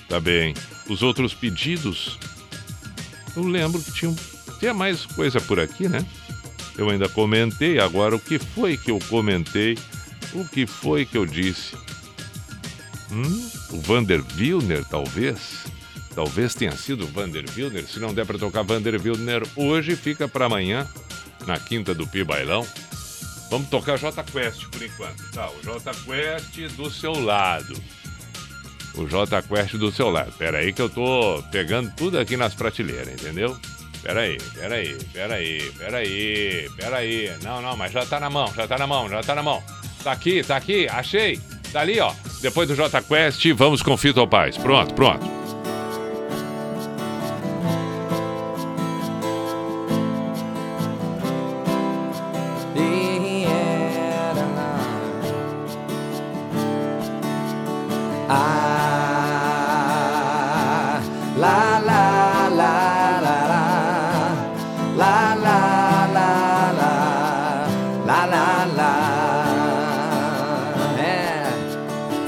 Tá 0.07 0.19
bem. 0.19 0.53
Os 0.87 1.01
outros 1.01 1.33
pedidos, 1.33 2.19
eu 3.35 3.41
lembro 3.41 3.81
que 3.81 3.91
tinha, 3.91 4.15
tinha 4.59 4.73
mais 4.75 5.03
coisa 5.07 5.41
por 5.41 5.59
aqui, 5.59 5.89
né? 5.89 6.05
Eu 6.79 6.89
ainda 6.89 7.09
comentei. 7.09 7.77
Agora, 7.77 8.15
o 8.15 8.19
que 8.19 8.39
foi 8.39 8.77
que 8.77 8.89
eu 8.89 8.99
comentei? 9.09 9.77
O 10.33 10.47
que 10.47 10.65
foi 10.65 11.05
que 11.05 11.17
eu 11.17 11.25
disse? 11.25 11.75
Hum? 13.11 13.49
O 13.71 13.81
Vander 13.81 14.23
Wilner, 14.37 14.85
talvez? 14.85 15.65
Talvez 16.15 16.55
tenha 16.55 16.71
sido 16.71 17.03
o 17.03 17.07
Vander 17.07 17.43
Wilner. 17.53 17.85
Se 17.85 17.99
não 17.99 18.13
der 18.13 18.25
para 18.25 18.39
tocar 18.39 18.61
Vander 18.61 18.95
Wilner 18.95 19.43
hoje, 19.57 19.93
fica 19.97 20.25
para 20.25 20.45
amanhã, 20.45 20.87
na 21.45 21.59
quinta 21.59 21.93
do 21.93 22.07
Pi 22.07 22.23
Bailão. 22.23 22.65
Vamos 23.49 23.67
tocar 23.67 23.97
J 23.97 24.23
Quest 24.23 24.67
por 24.67 24.81
enquanto. 24.81 25.31
Tá, 25.33 25.49
o 25.49 25.61
J 25.61 25.93
Quest 26.05 26.77
do 26.77 26.89
seu 26.89 27.11
lado. 27.11 27.75
O 28.95 29.05
J 29.05 29.41
Quest 29.41 29.73
do 29.73 29.91
seu 29.91 30.09
lado. 30.09 30.31
Pera 30.37 30.59
aí 30.59 30.71
que 30.71 30.81
eu 30.81 30.89
tô 30.89 31.43
pegando 31.51 31.91
tudo 31.93 32.17
aqui 32.17 32.37
nas 32.37 32.53
prateleiras, 32.53 33.15
entendeu? 33.15 33.59
Pera 34.01 34.21
aí, 34.21 34.37
pera 34.55 34.75
aí, 34.75 34.97
pera 35.13 35.35
aí, 35.35 35.71
pera 35.77 35.97
aí, 35.97 36.69
pera 36.77 36.97
aí. 36.97 37.31
Não, 37.43 37.61
não, 37.61 37.75
mas 37.75 37.91
já 37.91 38.05
tá 38.05 38.19
na 38.19 38.29
mão, 38.29 38.51
já 38.55 38.67
tá 38.67 38.77
na 38.77 38.87
mão, 38.87 39.09
já 39.09 39.21
tá 39.21 39.35
na 39.35 39.43
mão. 39.43 39.61
Tá 40.03 40.11
aqui, 40.11 40.43
tá 40.43 40.55
aqui, 40.55 40.87
achei. 40.89 41.39
Tá 41.71 41.81
ali, 41.81 41.99
ó. 41.99 42.13
Depois 42.41 42.67
do 42.67 42.75
J 42.75 43.01
Quest, 43.01 43.45
vamos 43.53 43.83
com 43.83 43.95
Fito 43.97 44.25
Paz. 44.27 44.57
Pronto, 44.57 44.93
pronto. 44.93 45.38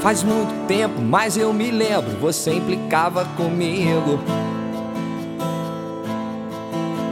Faz 0.02 0.24
muito 0.24 0.66
tempo, 0.66 1.00
mas 1.00 1.36
eu 1.36 1.52
me 1.52 1.70
lembro, 1.70 2.18
você 2.20 2.52
implicava 2.52 3.24
comigo. 3.36 4.18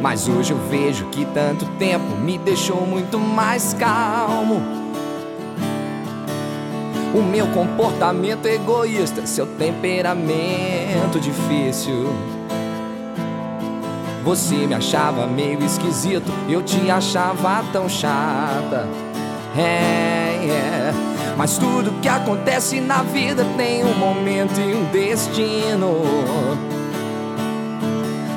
Mas 0.03 0.29
hoje 0.29 0.53
eu 0.53 0.59
vejo 0.69 1.07
que 1.07 1.25
tanto 1.27 1.65
tempo 1.79 2.17
me 2.17 2.37
deixou 2.37 2.85
muito 2.85 3.17
mais 3.17 3.75
calmo. 3.75 4.61
O 7.15 7.23
meu 7.23 7.47
comportamento 7.49 8.47
egoísta, 8.47 9.25
seu 9.25 9.47
temperamento 9.47 11.21
difícil. 11.21 12.13
Você 14.25 14.67
me 14.67 14.75
achava 14.75 15.27
meio 15.27 15.63
esquisito, 15.63 16.31
eu 16.49 16.63
te 16.63 16.91
achava 16.91 17.63
tão 17.73 17.89
chata. 17.89 18.89
É, 19.57 20.47
é. 20.49 21.10
Mas 21.41 21.57
tudo 21.57 21.99
que 22.03 22.09
acontece 22.09 22.83
na 22.83 23.03
vida 23.03 23.47
tem 23.57 23.83
um 23.83 23.95
momento 23.95 24.61
e 24.61 24.75
um 24.75 24.85
destino. 24.91 26.03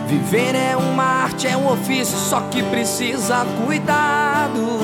Viver 0.08 0.56
é 0.56 0.78
uma 0.78 1.04
arte, 1.04 1.46
é 1.46 1.58
um 1.58 1.70
ofício, 1.70 2.18
só 2.18 2.40
que 2.50 2.64
precisa 2.64 3.46
cuidado. 3.66 4.80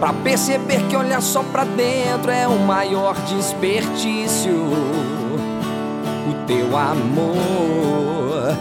Pra 0.00 0.14
perceber 0.14 0.80
que 0.88 0.96
olhar 0.96 1.20
só 1.20 1.42
pra 1.42 1.64
dentro 1.64 2.30
é 2.30 2.48
o 2.48 2.58
maior 2.60 3.14
desperdício. 3.26 4.54
O 4.54 6.46
teu 6.46 6.78
amor 6.78 8.56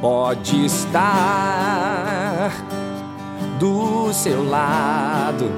pode 0.00 0.66
estar 0.66 2.52
do 3.58 4.12
seu 4.12 4.48
lado. 4.48 5.50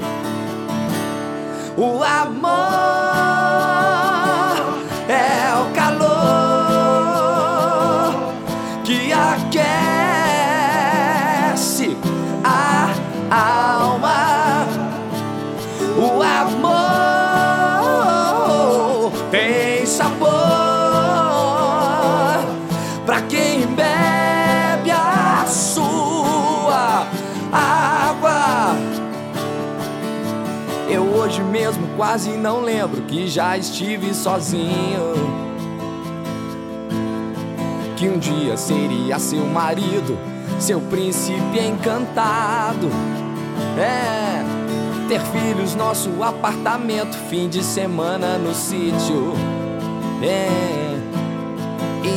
O 1.80 2.02
amor 2.02 2.48
mesmo 31.58 31.88
quase 31.96 32.30
não 32.30 32.60
lembro 32.60 33.02
que 33.02 33.26
já 33.26 33.58
estive 33.58 34.14
sozinho. 34.14 35.12
Que 37.96 38.08
um 38.08 38.16
dia 38.16 38.56
seria 38.56 39.18
seu 39.18 39.44
marido, 39.44 40.16
seu 40.60 40.80
príncipe 40.80 41.58
encantado. 41.58 42.88
É, 43.76 44.44
ter 45.08 45.20
filhos, 45.20 45.74
nosso 45.74 46.22
apartamento, 46.22 47.16
fim 47.28 47.48
de 47.48 47.64
semana 47.64 48.38
no 48.38 48.54
sítio. 48.54 49.32
É, 50.22 50.96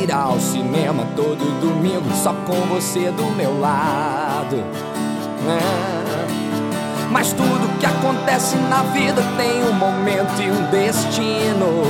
ir 0.03 0.11
ao 0.11 0.39
cinema 0.39 1.03
todo 1.15 1.59
domingo 1.59 2.13
só 2.21 2.31
com 2.45 2.61
você 2.67 3.09
do 3.09 3.25
meu 3.35 3.59
lado. 3.59 4.57
É, 5.47 6.00
mas 7.11 7.33
tudo 7.33 7.77
que 7.77 7.85
acontece 7.85 8.55
na 8.55 8.83
vida 8.83 9.21
tem 9.35 9.63
um 9.65 9.73
momento 9.73 10.41
e 10.41 10.49
um 10.49 10.63
destino. 10.71 11.83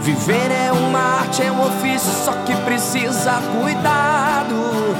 Viver 0.00 0.50
é 0.50 0.72
uma 0.72 0.98
arte, 1.20 1.42
é 1.42 1.52
um 1.52 1.60
ofício, 1.60 2.10
só 2.24 2.32
que 2.44 2.56
precisa 2.64 3.42
cuidado. 3.60 4.96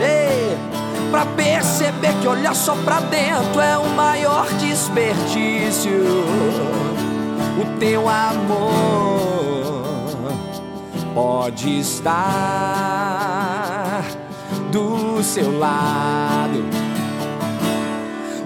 Ei, 0.00 0.56
pra 1.10 1.26
perceber 1.26 2.14
que 2.22 2.28
olhar 2.28 2.54
só 2.54 2.76
pra 2.76 3.00
dentro 3.00 3.60
é 3.60 3.76
o 3.76 3.88
maior 3.88 4.46
desperdício. 4.60 5.90
O 7.60 7.64
teu 7.80 8.08
amor 8.08 9.50
pode 11.12 11.80
estar 11.80 12.20
do 14.70 15.22
seu 15.24 15.58
lado. 15.58 16.89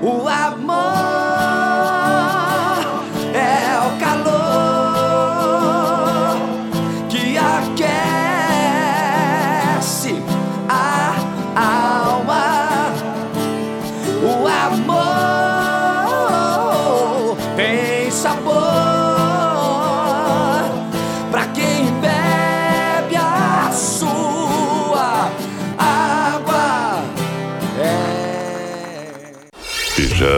O 0.07 0.29
amor 0.29 1.54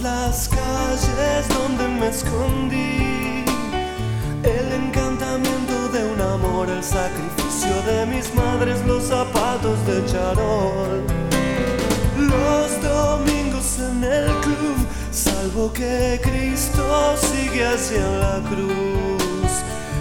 Las 0.00 0.48
calles 0.48 1.48
donde 1.48 1.88
me 1.88 2.08
escondí, 2.08 3.44
el 4.42 4.72
encantamiento 4.72 5.88
de 5.92 6.04
un 6.04 6.20
amor, 6.20 6.68
el 6.68 6.82
sacrificio 6.82 7.74
de 7.86 8.06
mis 8.06 8.34
madres, 8.34 8.84
los 8.86 9.04
zapatos 9.04 9.78
de 9.86 10.04
charol, 10.06 11.04
los 12.16 12.82
domingos 12.82 13.78
en 13.78 14.04
el 14.04 14.30
club, 14.40 14.86
salvo 15.10 15.72
que 15.72 16.20
Cristo 16.22 17.16
sigue 17.16 17.66
hacia 17.66 18.06
la 18.06 18.40
cruz, 18.48 19.52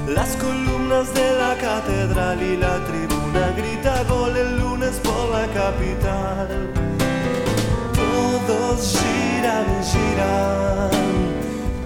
las 0.08 0.36
columnas 0.38 1.14
de 1.14 1.34
la 1.34 1.56
catedral 1.58 2.42
y 2.42 2.58
la 2.58 2.84
tribuna 2.86 3.52
grita 3.56 4.04
gol 4.06 4.36
el 4.38 4.60
lunes 4.60 5.00
por 5.04 5.30
la 5.30 5.46
capital. 5.48 6.93
Todos 8.54 8.82
giran 9.00 9.66
giran, 9.82 10.92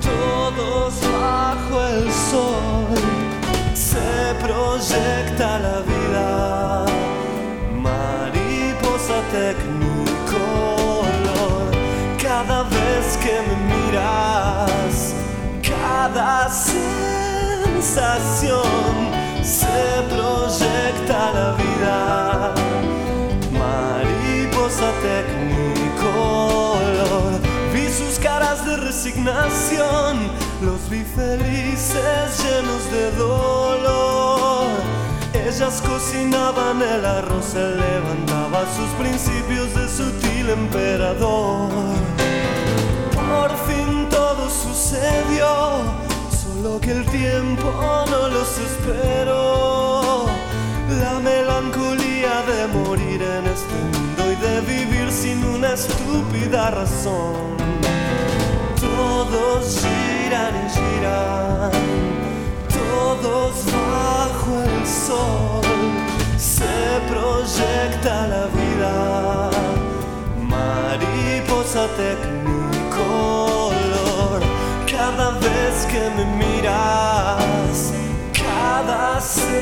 todos 0.01 0.93
bajo 1.13 1.75
el 1.87 2.11
sol. 2.11 2.91
Se 3.73 4.35
proyecta 4.41 5.59
la 5.59 5.77
vida, 5.91 6.85
mariposa 7.71 9.17
tecnicolor. 9.31 10.27
Cada 12.21 12.63
vez 12.63 13.17
que 13.23 13.35
me 13.47 13.55
miras, 13.71 14.95
cada 15.61 16.49
sensación 16.49 17.83
se 19.41 19.79
proyecta 20.09 21.17
la 21.31 21.49
vida 21.61 21.97
mariposa 23.51 24.87
tecnicolor. 25.01 25.76
Vi 27.73 27.87
sus 27.91 28.19
caras 28.19 28.65
de 28.65 28.77
resignación, 28.77 30.31
los 30.61 30.89
vi 30.89 31.03
felices 31.03 32.43
llenos 32.43 32.91
de 32.91 33.11
dolor. 33.17 34.67
Ellas 35.33 35.81
cocinaban 35.81 36.81
el 36.81 37.05
arroz, 37.05 37.55
él 37.55 37.79
levantaba 37.79 38.65
sus 38.75 38.89
principios 38.99 39.73
de 39.73 39.87
sutil 39.87 40.49
emperador. 40.49 41.69
Por 43.15 43.49
fin 43.67 44.07
todo 44.09 44.49
sucedió, 44.49 45.81
solo 46.31 46.79
que 46.81 46.91
el 46.91 47.05
tiempo 47.05 47.71
no 48.09 48.27
los 48.27 48.57
esperó. 48.57 50.25
La 50.99 51.19
melancolía 51.19 52.43
de 52.47 52.67
morir 52.67 53.21
en 53.21 53.45
este 53.47 53.73
mundo 53.73 54.06
de 54.41 54.61
vivir 54.61 55.11
sin 55.11 55.43
una 55.43 55.73
estúpida 55.73 56.71
razón. 56.71 57.57
Todos 58.79 59.79
giran 59.81 60.53
y 60.55 60.69
giran, 60.69 61.71
todos 62.69 63.65
bajo 63.65 64.61
el 64.63 64.85
sol. 64.85 65.61
Se 66.37 67.01
proyecta 67.09 68.27
la 68.27 68.45
vida, 68.59 69.49
mariposa 70.47 71.87
tecnicolor. 71.97 72.57
Cada 74.85 75.31
vez 75.31 75.85
que 75.91 76.03
me 76.15 76.25
miras, 76.37 77.93
cada 78.33 79.19
sensación 79.19 79.57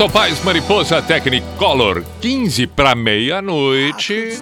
Topaz 0.00 0.42
Mariposa 0.42 1.02
Technicolor, 1.02 2.02
15 2.22 2.66
para 2.68 2.94
meia-noite. 2.94 4.40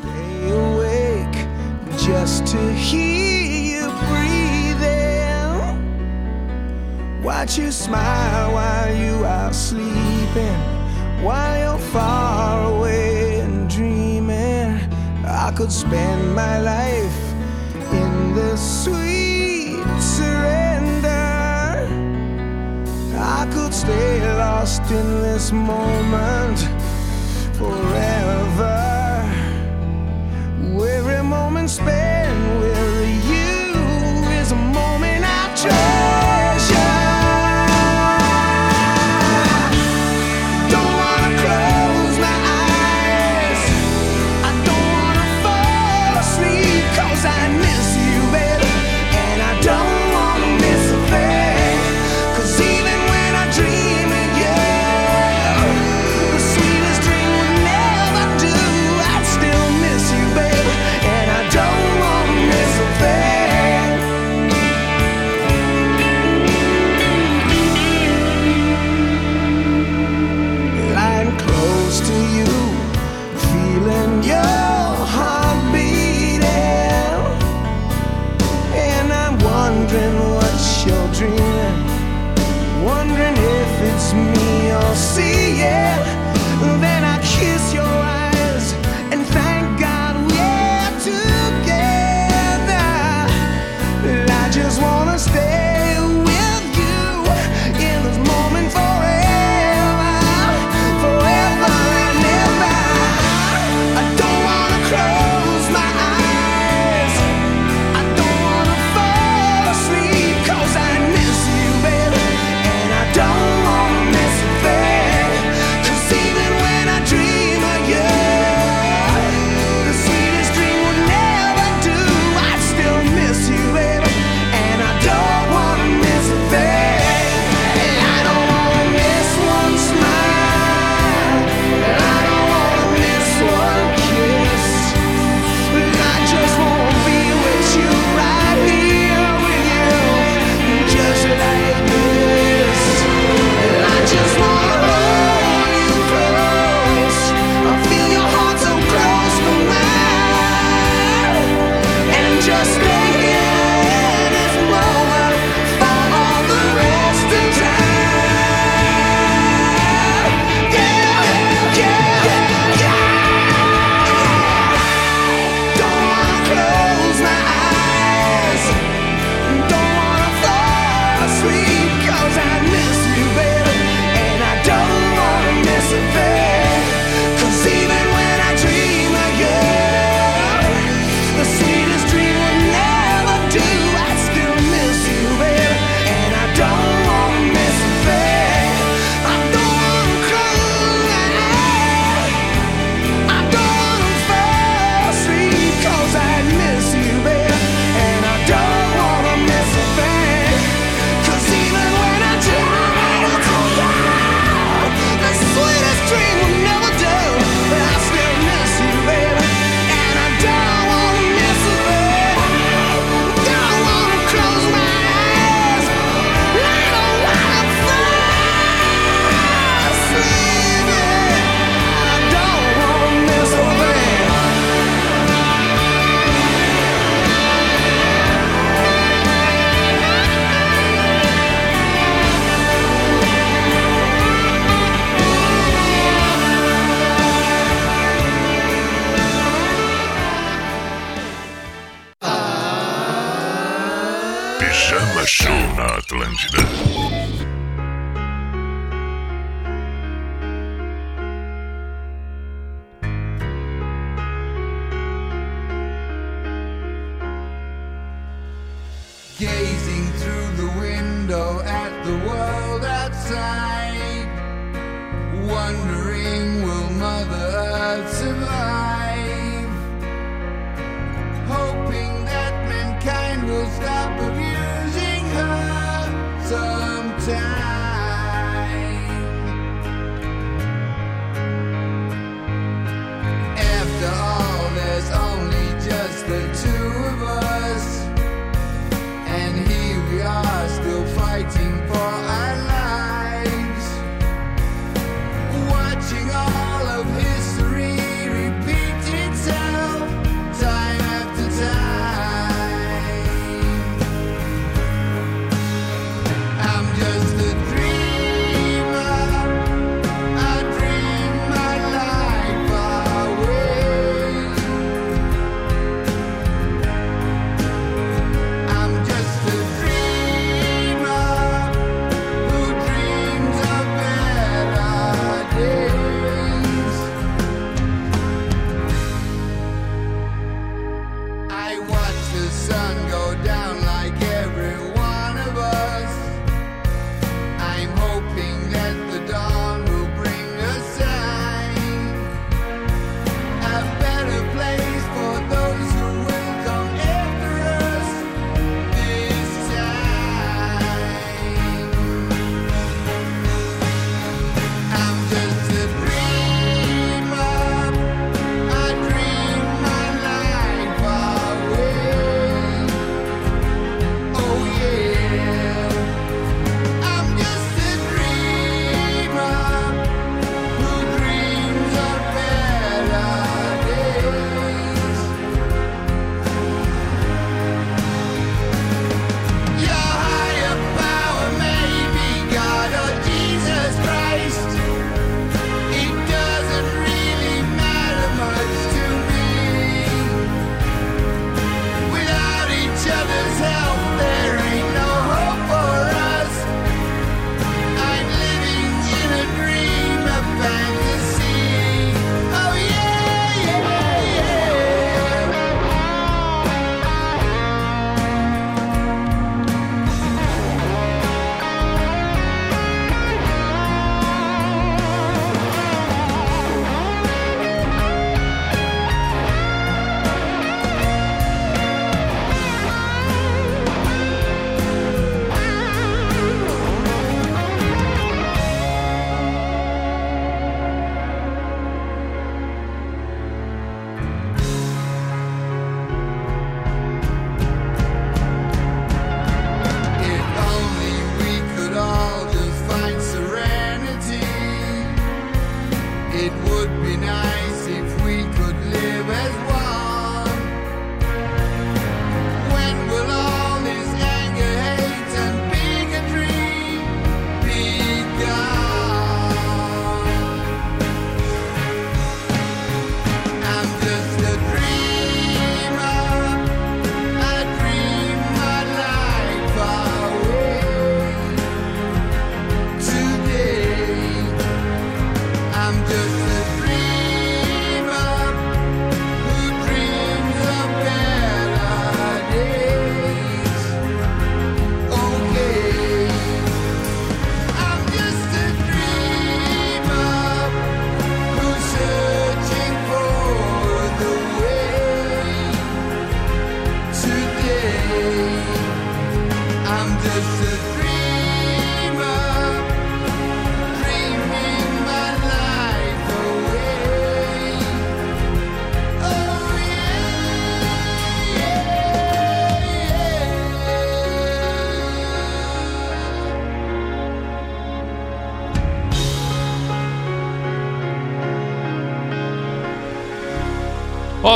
Just 1.98 2.46
to 2.46 2.72
hear 2.74 3.82
you 3.82 3.90
breathing. 4.06 5.50
Watch 7.24 7.58
you 7.58 7.72
smile 7.72 8.52
while 8.52 8.94
you 8.94 9.24
are 9.24 9.52
sleeping, 9.52 10.54
while 11.24 11.58
you're 11.58 11.78
far 11.90 12.76
away 12.76 13.40
and 13.40 13.68
dreaming. 13.68 14.78
I 15.26 15.50
could 15.56 15.72
spend 15.72 16.36
my 16.36 16.60
life 16.60 17.34
in 17.90 18.32
the 18.32 18.56
sweet 18.56 19.82
serenity. 19.98 20.67
I 23.30 23.46
could 23.52 23.74
stay 23.74 24.20
lost 24.38 24.90
in 24.90 25.20
this 25.20 25.52
moment 25.52 26.58
forever. 27.58 28.76
Every 30.98 31.22
moment 31.22 31.68
spent. 31.68 32.07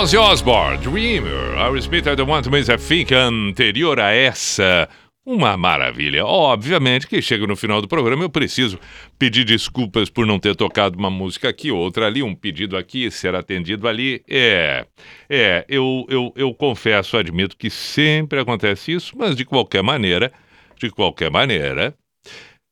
Ozzy 0.03 0.17
Osbourne, 0.17 0.79
Dreamer, 0.79 1.57
Aerosmith, 1.57 2.09
I 2.09 2.17
Don't 2.17 2.29
Want 2.29 2.43
to 2.43 2.51
Miss 2.51 2.69
a 2.69 2.77
Thing, 2.77 3.07
anterior 3.15 4.01
a 4.01 4.11
essa, 4.11 4.89
uma 5.25 5.57
maravilha. 5.57 6.27
Obviamente 6.27 7.07
que 7.07 7.23
chega 7.23 7.47
no 7.47 7.55
final 7.55 7.81
do 7.81 7.87
programa, 7.87 8.25
eu 8.25 8.29
preciso 8.29 8.81
pedir 9.17 9.45
desculpas 9.45 10.11
por 10.11 10.27
não 10.27 10.41
ter 10.41 10.57
tocado 10.57 10.99
uma 10.99 11.09
música 11.09 11.49
aqui, 11.49 11.71
outra 11.71 12.09
ali, 12.09 12.21
um 12.21 12.35
pedido 12.35 12.77
aqui, 12.77 13.13
ser 13.13 13.37
atendido 13.37 13.87
ali. 13.87 14.25
É, 14.29 14.85
é, 15.31 15.65
eu, 15.69 16.05
eu, 16.09 16.33
eu 16.35 16.53
confesso, 16.53 17.17
admito 17.17 17.57
que 17.57 17.71
sempre 17.71 18.41
acontece 18.41 18.91
isso, 18.91 19.17
mas 19.17 19.37
de 19.37 19.45
qualquer 19.45 19.85
maneira, 19.85 20.33
de 20.81 20.91
qualquer 20.91 21.31
maneira, 21.31 21.95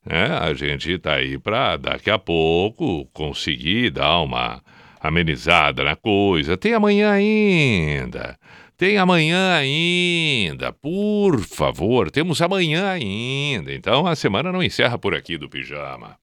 né, 0.04 0.36
a 0.36 0.52
gente 0.52 0.98
tá 0.98 1.14
aí 1.14 1.38
para 1.38 1.76
daqui 1.76 2.10
a 2.10 2.18
pouco 2.18 3.06
conseguir 3.12 3.90
dar 3.90 4.20
uma 4.20 4.60
amenizada 5.00 5.82
na 5.82 5.96
coisa. 5.96 6.56
Tem 6.56 6.74
amanhã 6.74 7.10
ainda. 7.10 8.38
Tem 8.76 8.96
amanhã 8.96 9.56
ainda, 9.56 10.72
por 10.72 11.40
favor, 11.40 12.10
temos 12.10 12.40
amanhã 12.40 12.88
ainda. 12.88 13.74
Então 13.74 14.06
a 14.06 14.16
semana 14.16 14.50
não 14.50 14.62
encerra 14.62 14.96
por 14.96 15.14
aqui 15.14 15.36
do 15.36 15.50
pijama. 15.50 16.16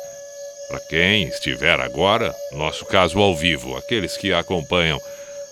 para 0.69 0.81
quem 0.81 1.25
estiver 1.29 1.81
agora, 1.81 2.37
nosso 2.53 2.85
caso 2.85 3.19
ao 3.19 3.35
vivo, 3.35 3.75
aqueles 3.75 4.19
que 4.19 4.35
acompanham 4.35 5.01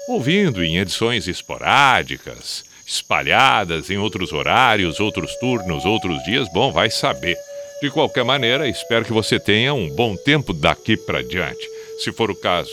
ouvindo 0.08 0.62
em 0.62 0.76
edições 0.76 1.26
esporádicas, 1.26 2.66
espalhadas 2.86 3.88
em 3.88 3.96
outros 3.96 4.30
horários, 4.34 5.00
outros 5.00 5.34
turnos, 5.36 5.86
outros 5.86 6.22
dias, 6.24 6.52
bom, 6.52 6.70
vai 6.70 6.90
saber. 6.90 7.36
De 7.80 7.90
qualquer 7.90 8.24
maneira, 8.24 8.68
espero 8.68 9.06
que 9.06 9.12
você 9.12 9.40
tenha 9.40 9.72
um 9.72 9.88
bom 9.88 10.14
tempo 10.16 10.52
daqui 10.52 10.98
para 10.98 11.22
diante. 11.22 11.66
Se 12.04 12.12
for 12.12 12.30
o 12.30 12.36
caso, 12.36 12.70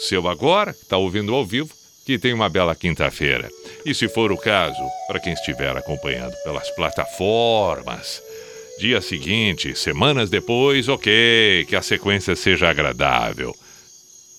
seu 0.00 0.26
agora, 0.26 0.72
que 0.72 0.82
está 0.82 0.96
ouvindo 0.96 1.32
ao 1.32 1.46
vivo, 1.46 1.75
que 2.06 2.20
tenha 2.20 2.36
uma 2.36 2.48
bela 2.48 2.76
quinta-feira. 2.76 3.50
E 3.84 3.92
se 3.92 4.08
for 4.08 4.30
o 4.30 4.38
caso, 4.38 4.80
para 5.08 5.18
quem 5.18 5.32
estiver 5.32 5.76
acompanhando 5.76 6.32
pelas 6.44 6.70
plataformas, 6.70 8.22
dia 8.78 9.00
seguinte, 9.00 9.76
semanas 9.76 10.30
depois, 10.30 10.88
ok, 10.88 11.66
que 11.68 11.74
a 11.74 11.82
sequência 11.82 12.36
seja 12.36 12.70
agradável. 12.70 13.52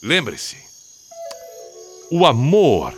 Lembre-se, 0.02 0.56
o 2.10 2.26
amor 2.26 2.94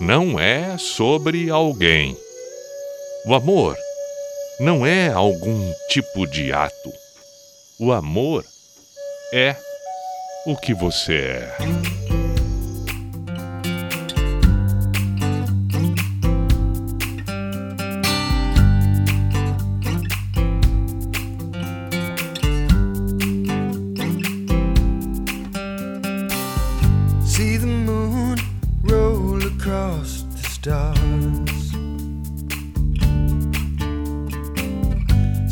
não 0.00 0.40
é 0.40 0.76
sobre 0.76 1.48
alguém. 1.48 2.16
O 3.26 3.34
amor 3.34 3.76
não 4.58 4.84
é 4.84 5.08
algum 5.08 5.72
tipo 5.88 6.26
de 6.26 6.52
ato. 6.52 6.92
O 7.78 7.92
amor 7.92 8.44
é 9.32 9.54
o 10.46 10.56
que 10.56 10.74
você 10.74 11.14
é. 11.14 12.29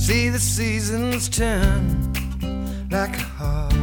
See 0.08 0.30
the 0.30 0.38
seasons 0.38 1.28
turn 1.28 2.10
like 2.90 3.14
a 3.14 3.28
heart. 3.38 3.74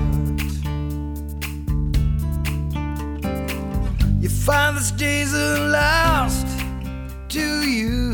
Your 4.20 4.32
father's 4.32 4.90
days 4.90 5.36
are 5.36 5.70
lost 5.70 6.48
to 7.30 7.70
you. 7.70 8.12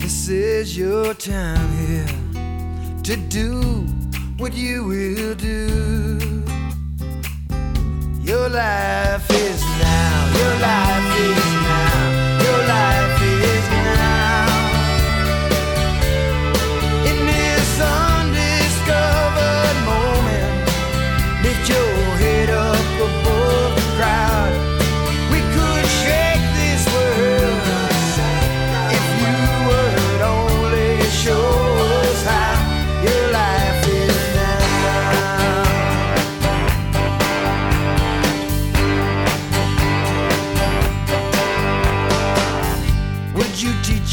This 0.00 0.28
is 0.28 0.76
your 0.76 1.14
time 1.14 1.70
here 1.86 3.02
to 3.04 3.14
do 3.14 3.60
what 4.38 4.54
you 4.54 4.82
will 4.82 5.36
do. 5.36 6.42
Your 8.24 8.48
life 8.48 9.30
is 9.30 9.62
now. 9.62 10.32
Your 10.36 10.58
life 10.58 11.20
is 11.20 11.53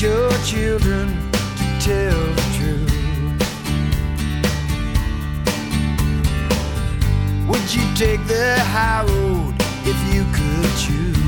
your 0.02 0.32
children 0.44 1.08
to 1.32 1.66
tell 1.80 2.20
the 2.34 2.46
truth? 2.58 2.90
Would 7.48 7.72
you 7.72 7.86
take 7.94 8.26
the 8.26 8.58
high 8.74 9.04
road 9.04 9.54
if 9.86 9.98
you 10.12 10.24
could 10.34 10.72
choose? 10.84 11.22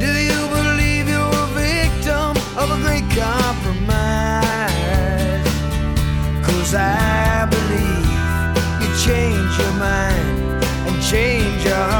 Do 0.00 0.10
you 0.28 0.40
believe 0.48 1.08
you're 1.08 1.20
a 1.20 1.50
victim 1.54 2.34
of 2.58 2.70
a 2.72 2.78
great 2.82 3.08
compromise? 3.14 4.40
Cause 6.44 6.74
I 6.74 7.46
believe 7.54 8.10
you 8.82 8.88
change 8.98 9.58
your 9.60 9.74
mind 9.74 10.64
and 10.88 11.02
change 11.04 11.66
our 11.68 11.88
lives. 11.88 11.99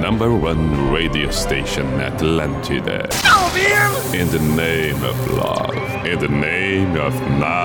number 0.00 0.34
one 0.34 0.92
radio 0.92 1.30
station, 1.30 1.86
Atlantida. 2.00 3.10
In 4.14 4.28
the 4.30 4.38
name 4.38 5.02
of 5.02 5.30
love, 5.32 5.74
in 6.06 6.18
the 6.18 6.28
name 6.28 6.96
of 6.96 7.14
night 7.38 7.64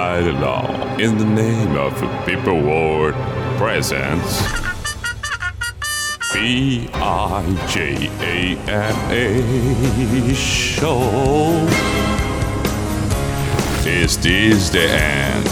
in 0.99 1.18
the 1.18 1.26
name 1.26 1.77
of 1.77 1.93
people 2.26 2.61
world 2.61 3.14
presence. 3.57 4.41
B 6.34 6.89
I 6.93 7.68
J 7.69 8.10
A 8.19 8.57
M 8.69 8.95
A 9.11 10.34
show. 10.35 11.68
Is 13.88 14.18
this 14.18 14.69
the 14.69 14.88
end? 14.89 15.48